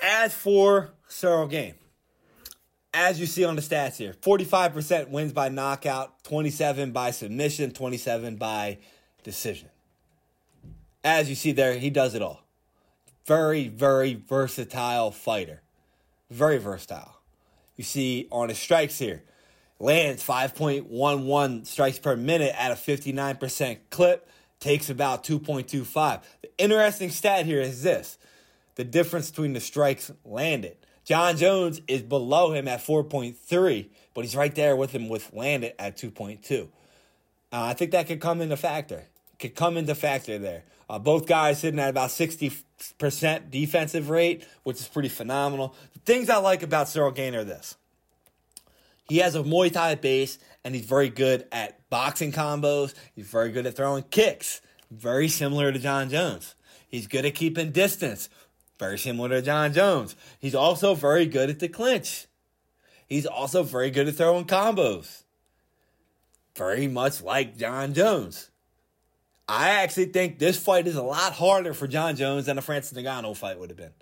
As 0.00 0.34
for 0.34 0.90
Ciryl 1.08 1.48
Gane, 1.48 1.74
as 2.94 3.18
you 3.18 3.26
see 3.26 3.44
on 3.44 3.56
the 3.56 3.62
stats 3.62 3.96
here, 3.96 4.14
45% 4.20 5.08
wins 5.08 5.32
by 5.32 5.48
knockout, 5.48 6.22
27 6.24 6.92
by 6.92 7.10
submission, 7.10 7.72
27 7.72 8.36
by 8.36 8.78
decision. 9.22 9.68
As 11.04 11.28
you 11.28 11.34
see 11.34 11.52
there, 11.52 11.74
he 11.74 11.90
does 11.90 12.14
it 12.14 12.22
all. 12.22 12.42
Very, 13.26 13.68
very 13.68 14.14
versatile 14.14 15.10
fighter. 15.10 15.62
Very 16.30 16.58
versatile. 16.58 17.16
You 17.76 17.84
see 17.84 18.28
on 18.30 18.48
his 18.48 18.58
strikes 18.58 18.98
here, 18.98 19.22
lands 19.78 20.24
5.11 20.24 21.66
strikes 21.66 21.98
per 21.98 22.16
minute 22.16 22.54
at 22.56 22.70
a 22.70 22.74
59% 22.74 23.78
clip, 23.90 24.28
takes 24.60 24.90
about 24.90 25.24
2.25. 25.24 26.22
The 26.42 26.50
interesting 26.58 27.10
stat 27.10 27.46
here 27.46 27.60
is 27.60 27.82
this 27.82 28.18
the 28.74 28.84
difference 28.84 29.30
between 29.30 29.52
the 29.52 29.60
strikes 29.60 30.10
landed. 30.24 30.76
Jon 31.04 31.36
Jones 31.36 31.80
is 31.88 32.02
below 32.02 32.52
him 32.52 32.68
at 32.68 32.80
4.3, 32.80 33.88
but 34.14 34.24
he's 34.24 34.36
right 34.36 34.54
there 34.54 34.76
with 34.76 34.92
him 34.92 35.08
with 35.08 35.32
landed 35.32 35.74
at 35.78 35.96
2.2. 35.96 36.62
Uh, 36.62 36.66
I 37.50 37.74
think 37.74 37.90
that 37.90 38.06
could 38.06 38.20
come 38.20 38.40
into 38.40 38.56
factor. 38.56 39.04
could 39.38 39.54
come 39.54 39.76
into 39.76 39.94
factor 39.94 40.38
there. 40.38 40.62
Uh, 40.88 40.98
both 40.98 41.26
guys 41.26 41.58
sitting 41.60 41.80
at 41.80 41.90
about 41.90 42.10
60% 42.10 43.50
defensive 43.50 44.10
rate, 44.10 44.46
which 44.62 44.80
is 44.80 44.88
pretty 44.88 45.08
phenomenal. 45.08 45.74
The 45.94 46.00
things 46.00 46.30
I 46.30 46.36
like 46.36 46.62
about 46.62 46.86
Ciryl 46.86 47.14
Gane 47.14 47.34
are 47.34 47.44
this. 47.44 47.76
He 49.08 49.18
has 49.18 49.34
a 49.34 49.42
Muay 49.42 49.72
Thai 49.72 49.96
base, 49.96 50.38
and 50.64 50.74
he's 50.74 50.84
very 50.84 51.08
good 51.08 51.46
at 51.50 51.88
boxing 51.90 52.32
combos. 52.32 52.94
He's 53.14 53.26
very 53.26 53.50
good 53.50 53.66
at 53.66 53.76
throwing 53.76 54.04
kicks, 54.04 54.60
very 54.90 55.28
similar 55.28 55.72
to 55.72 55.78
Jon 55.78 56.08
Jones. 56.08 56.54
He's 56.88 57.06
good 57.06 57.24
at 57.24 57.34
keeping 57.34 57.72
distance, 57.72 58.28
very 58.78 58.98
similar 58.98 59.28
to 59.28 59.42
Jon 59.42 59.72
Jones. 59.72 60.16
He's 60.38 60.54
also 60.54 60.94
very 60.94 61.26
good 61.26 61.50
at 61.50 61.60
the 61.60 61.68
clinch. 61.68 62.26
He's 63.06 63.26
also 63.26 63.62
very 63.62 63.90
good 63.90 64.08
at 64.08 64.14
throwing 64.14 64.46
combos, 64.46 65.24
very 66.56 66.88
much 66.88 67.22
like 67.22 67.56
Jon 67.56 67.94
Jones. 67.94 68.50
I 69.48 69.70
actually 69.70 70.06
think 70.06 70.38
this 70.38 70.58
fight 70.58 70.86
is 70.86 70.96
a 70.96 71.02
lot 71.02 71.34
harder 71.34 71.74
for 71.74 71.86
Jon 71.86 72.16
Jones 72.16 72.46
than 72.46 72.58
a 72.58 72.62
Francis 72.62 72.96
Ngannou 72.96 73.36
fight 73.36 73.58
would 73.58 73.70
have 73.70 73.76
been. 73.76 73.92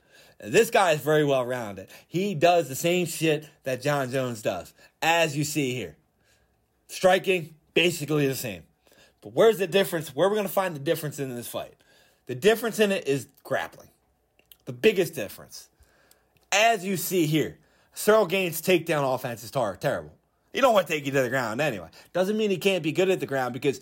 This 0.43 0.71
guy 0.71 0.93
is 0.93 1.01
very 1.01 1.25
well 1.25 1.45
rounded. 1.45 1.89
He 2.07 2.35
does 2.35 2.69
the 2.69 2.75
same 2.75 3.07
shit 3.07 3.49
that 3.65 3.83
Jon 3.83 4.11
Jones 4.11 4.43
does, 4.43 4.73
as 5.03 5.37
you 5.37 5.45
see 5.45 5.75
here. 5.75 5.97
Striking, 6.89 7.55
basically 7.75 8.27
the 8.27 8.35
same. 8.35 8.63
But 9.21 9.35
where's 9.35 9.59
the 9.59 9.67
difference? 9.67 10.15
Where 10.15 10.29
are 10.29 10.31
we 10.31 10.37
going 10.37 10.47
to 10.47 10.53
find 10.53 10.75
the 10.75 10.81
difference 10.81 11.19
in 11.19 11.35
this 11.35 11.49
fight? 11.49 11.75
The 12.27 12.35
difference 12.35 12.79
in 12.79 12.91
it 12.91 13.07
is 13.07 13.29
grappling. 13.45 13.90
The 14.71 14.77
biggest 14.77 15.15
difference. 15.15 15.69
As 16.53 16.85
you 16.85 16.97
see 16.97 17.27
here, 17.27 17.59
Ciryl 17.93 18.29
Gane's 18.29 18.63
takedown 18.63 19.17
offense 19.17 19.43
is 19.43 19.51
tar- 19.51 19.75
terrible. 19.75 20.13
He 20.53 20.61
don't 20.61 20.73
want 20.73 20.87
to 20.87 20.93
take 20.93 21.07
you 21.07 21.11
to 21.11 21.23
the 21.23 21.29
ground 21.29 21.61
anyway. 21.61 21.89
Doesn't 22.13 22.37
mean 22.37 22.51
he 22.51 22.57
can't 22.57 22.85
be 22.85 22.93
good 22.93 23.11
at 23.11 23.19
the 23.19 23.27
ground 23.27 23.53
because 23.53 23.81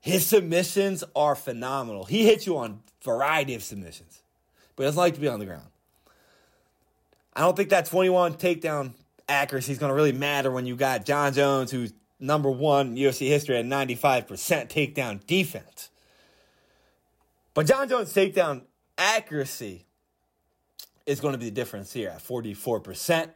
his 0.00 0.26
submissions 0.26 1.02
are 1.16 1.34
phenomenal. 1.34 2.04
He 2.04 2.26
hits 2.26 2.46
you 2.46 2.58
on 2.58 2.82
variety 3.02 3.54
of 3.54 3.62
submissions, 3.62 4.20
but 4.76 4.82
he 4.82 4.86
doesn't 4.88 4.98
like 4.98 5.14
to 5.14 5.20
be 5.20 5.28
on 5.28 5.38
the 5.38 5.46
ground. 5.46 5.68
I 7.34 7.40
don't 7.40 7.56
think 7.56 7.70
that 7.70 7.86
21 7.86 8.34
takedown 8.34 8.92
accuracy 9.30 9.72
is 9.72 9.78
going 9.78 9.88
to 9.88 9.94
really 9.94 10.12
matter 10.12 10.50
when 10.50 10.66
you 10.66 10.76
got 10.76 11.06
Jon 11.06 11.32
Jones, 11.32 11.70
who's 11.70 11.94
number 12.20 12.50
one 12.50 12.96
UFC 12.96 13.28
history 13.28 13.56
at 13.56 13.64
95% 13.64 14.26
takedown 14.68 15.24
defense. 15.26 15.88
But 17.54 17.66
Jon 17.66 17.88
Jones' 17.88 18.12
takedown 18.12 18.64
accuracy 18.98 19.86
is 21.06 21.20
going 21.20 21.32
to 21.32 21.38
be 21.38 21.46
the 21.46 21.54
difference 21.54 21.92
here 21.92 22.10
at 22.10 22.22
44%, 22.22 23.28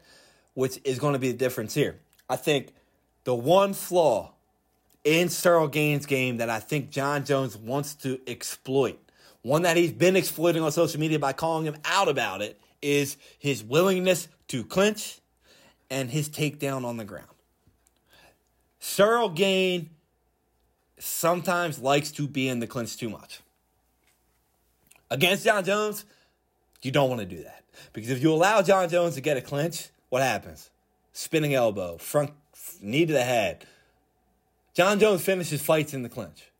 which 0.54 0.80
is 0.84 0.98
going 0.98 1.12
to 1.12 1.18
be 1.18 1.32
the 1.32 1.38
difference 1.38 1.74
here. 1.74 1.98
I 2.28 2.36
think 2.36 2.72
the 3.24 3.34
one 3.34 3.74
flaw 3.74 4.32
in 5.04 5.28
Ciryl 5.28 5.70
Gane's 5.70 6.06
game 6.06 6.38
that 6.38 6.50
I 6.50 6.58
think 6.60 6.90
Jon 6.90 7.24
Jones 7.24 7.56
wants 7.56 7.94
to 7.96 8.20
exploit. 8.26 8.98
One 9.42 9.62
that 9.62 9.76
he's 9.76 9.92
been 9.92 10.16
exploiting 10.16 10.62
on 10.62 10.72
social 10.72 10.98
media 10.98 11.18
by 11.18 11.32
calling 11.32 11.64
him 11.64 11.76
out 11.84 12.08
about 12.08 12.42
it 12.42 12.60
is 12.82 13.16
his 13.38 13.62
willingness 13.62 14.28
to 14.48 14.64
clinch 14.64 15.20
and 15.90 16.10
his 16.10 16.28
takedown 16.28 16.84
on 16.84 16.96
the 16.96 17.04
ground. 17.04 17.28
Ciryl 18.80 19.34
Gane 19.34 19.90
sometimes 20.98 21.78
likes 21.78 22.10
to 22.12 22.26
be 22.26 22.48
in 22.48 22.60
the 22.60 22.66
clinch 22.66 22.96
too 22.96 23.10
much. 23.10 23.40
Against 25.10 25.44
Jon 25.44 25.64
Jones, 25.64 26.04
you 26.86 26.92
don't 26.92 27.10
want 27.10 27.20
to 27.20 27.26
do 27.26 27.42
that. 27.42 27.64
Because 27.92 28.10
if 28.10 28.22
you 28.22 28.32
allow 28.32 28.62
Jon 28.62 28.88
Jones 28.88 29.16
to 29.16 29.20
get 29.20 29.36
a 29.36 29.42
clinch, 29.42 29.88
what 30.08 30.22
happens? 30.22 30.70
Spinning 31.12 31.54
elbow, 31.54 31.98
front 31.98 32.30
knee 32.80 33.04
to 33.04 33.12
the 33.12 33.22
head, 33.22 33.66
Jon 34.74 34.98
Jones 34.98 35.22
finishes 35.22 35.60
fights 35.60 35.92
in 35.92 36.02
the 36.02 36.08
clinch. 36.08 36.50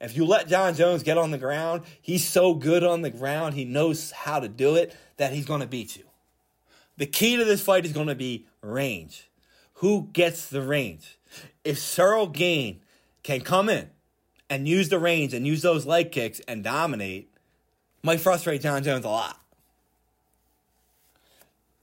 If 0.00 0.16
you 0.16 0.26
let 0.26 0.48
Jon 0.48 0.74
Jones 0.74 1.02
get 1.02 1.16
on 1.16 1.30
the 1.30 1.38
ground, 1.38 1.82
he's 2.00 2.26
so 2.26 2.54
good 2.54 2.84
on 2.84 3.02
the 3.02 3.10
ground, 3.10 3.54
he 3.54 3.64
knows 3.64 4.10
how 4.10 4.40
to 4.40 4.48
do 4.48 4.76
it, 4.76 4.94
that 5.16 5.32
he's 5.32 5.46
going 5.46 5.60
to 5.60 5.66
beat 5.66 5.96
you. 5.96 6.04
The 6.96 7.06
key 7.06 7.36
to 7.36 7.44
this 7.44 7.62
fight 7.62 7.86
is 7.86 7.92
going 7.92 8.08
to 8.08 8.14
be 8.14 8.46
range. 8.60 9.30
Who 9.74 10.08
gets 10.12 10.48
the 10.48 10.60
range? 10.60 11.18
If 11.64 11.78
Ciryl 11.78 12.30
Gane 12.30 12.80
can 13.22 13.40
come 13.40 13.68
in 13.68 13.88
and 14.50 14.68
use 14.68 14.88
the 14.90 14.98
range 14.98 15.32
and 15.32 15.46
use 15.46 15.62
those 15.62 15.86
leg 15.86 16.12
kicks 16.12 16.40
and 16.40 16.62
dominate, 16.62 17.30
might 18.02 18.20
frustrate 18.20 18.62
Jon 18.62 18.82
Jones 18.82 19.04
a 19.04 19.08
lot. 19.08 19.40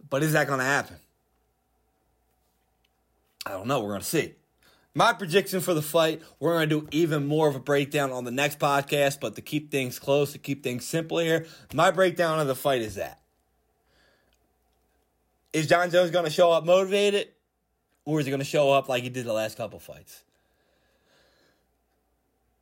But 0.10 0.24
is 0.24 0.34
that 0.34 0.48
going 0.48 0.60
to 0.60 0.66
happen? 0.66 0.98
I 3.46 3.52
don't 3.52 3.68
know. 3.68 3.82
We're 3.82 3.90
going 3.90 4.02
to 4.02 4.08
see. 4.08 4.34
My 4.94 5.14
prediction 5.14 5.62
for 5.62 5.74
the 5.74 5.82
fight, 5.82 6.24
we're 6.40 6.54
going 6.54 6.70
to 6.70 6.82
do 6.82 6.88
even 6.92 7.28
more 7.28 7.48
of 7.48 7.56
a 7.56 7.60
breakdown 7.60 8.12
on 8.12 8.24
the 8.24 8.32
next 8.32 8.58
podcast, 8.58 9.20
but 9.20 9.36
to 9.36 9.42
keep 9.42 9.70
things 9.70 10.00
close, 10.00 10.32
to 10.32 10.40
keep 10.40 10.64
things 10.64 10.86
simple 10.86 11.20
here, 11.20 11.46
my 11.74 11.92
breakdown 11.92 12.40
of 12.40 12.48
the 12.48 12.56
fight 12.56 12.82
is 12.82 12.96
that. 12.96 13.22
Is 15.54 15.68
Jon 15.68 15.92
Jones 15.92 16.12
going 16.12 16.26
to 16.26 16.32
show 16.32 16.52
up 16.52 16.66
motivated, 16.66 17.28
or 18.06 18.20
is 18.20 18.26
he 18.26 18.32
going 18.32 18.40
to 18.40 18.46
show 18.46 18.72
up 18.72 18.90
like 18.90 19.04
he 19.04 19.10
did 19.10 19.26
the 19.26 19.34
last 19.34 19.56
couple 19.56 19.80
fights? 19.80 20.24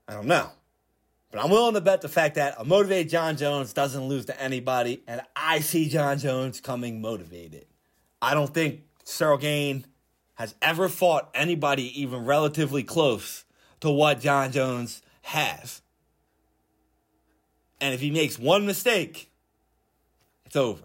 I 0.07 0.13
don't 0.13 0.27
know. 0.27 0.49
But 1.35 1.43
I'm 1.43 1.51
willing 1.51 1.73
to 1.73 1.81
bet 1.81 1.99
the 1.99 2.07
fact 2.07 2.35
that 2.35 2.55
a 2.57 2.63
motivated 2.63 3.09
Jon 3.09 3.35
Jones 3.35 3.73
doesn't 3.73 4.05
lose 4.05 4.23
to 4.27 4.41
anybody, 4.41 5.03
and 5.05 5.19
I 5.35 5.59
see 5.59 5.89
Jon 5.89 6.17
Jones 6.17 6.61
coming 6.61 7.01
motivated. 7.01 7.65
I 8.21 8.33
don't 8.33 8.53
think 8.53 8.83
Ciryl 9.03 9.37
Gane 9.37 9.85
has 10.35 10.55
ever 10.61 10.87
fought 10.87 11.29
anybody 11.35 12.01
even 12.01 12.23
relatively 12.23 12.83
close 12.83 13.43
to 13.81 13.89
what 13.89 14.21
Jon 14.21 14.53
Jones 14.53 15.01
has. 15.23 15.81
And 17.81 17.93
if 17.93 17.99
he 17.99 18.11
makes 18.11 18.39
one 18.39 18.65
mistake, 18.65 19.29
it's 20.45 20.55
over. 20.55 20.83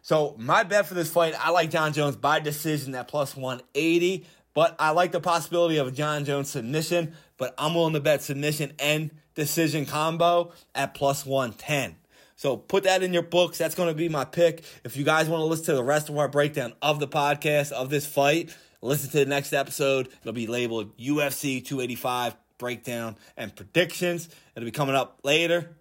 So 0.00 0.36
my 0.38 0.62
bet 0.62 0.86
for 0.86 0.94
this 0.94 1.10
fight, 1.10 1.34
I 1.36 1.50
like 1.50 1.70
Jon 1.70 1.92
Jones 1.92 2.14
by 2.14 2.38
decision 2.38 2.94
at 2.94 3.08
plus 3.08 3.34
180, 3.34 4.24
but 4.58 4.74
I 4.80 4.90
like 4.90 5.12
the 5.12 5.20
possibility 5.20 5.76
of 5.76 5.86
a 5.86 5.92
Jon 5.92 6.24
Jones 6.24 6.50
submission, 6.50 7.14
but 7.36 7.54
I'm 7.56 7.76
willing 7.76 7.92
to 7.92 8.00
bet 8.00 8.22
submission 8.22 8.72
and 8.80 9.12
decision 9.36 9.86
combo 9.86 10.50
at 10.74 10.94
plus 10.94 11.24
110. 11.24 11.94
So 12.34 12.56
put 12.56 12.82
that 12.82 13.04
in 13.04 13.12
your 13.12 13.22
books. 13.22 13.56
That's 13.56 13.76
going 13.76 13.88
to 13.88 13.94
be 13.94 14.08
my 14.08 14.24
pick. 14.24 14.64
If 14.82 14.96
you 14.96 15.04
guys 15.04 15.28
want 15.28 15.42
to 15.42 15.44
listen 15.44 15.66
to 15.66 15.74
the 15.74 15.84
rest 15.84 16.08
of 16.08 16.18
our 16.18 16.26
breakdown 16.26 16.72
of 16.82 16.98
the 16.98 17.06
podcast 17.06 17.70
of 17.70 17.88
this 17.88 18.04
fight, 18.04 18.52
listen 18.82 19.08
to 19.10 19.18
the 19.18 19.26
next 19.26 19.52
episode. 19.52 20.08
It'll 20.22 20.32
be 20.32 20.48
labeled 20.48 20.98
UFC 20.98 21.64
285 21.64 22.34
breakdown 22.58 23.14
and 23.36 23.54
predictions. 23.54 24.28
It'll 24.56 24.64
be 24.64 24.72
coming 24.72 24.96
up 24.96 25.20
later. 25.22 25.76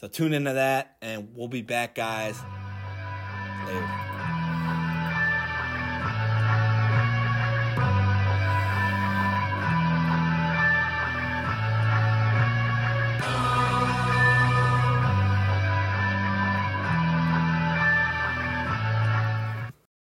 So 0.00 0.08
tune 0.08 0.32
into 0.32 0.54
that, 0.54 0.96
and 1.02 1.34
we'll 1.34 1.48
be 1.48 1.60
back, 1.60 1.94
guys. 1.94 2.40
Later. 3.66 4.05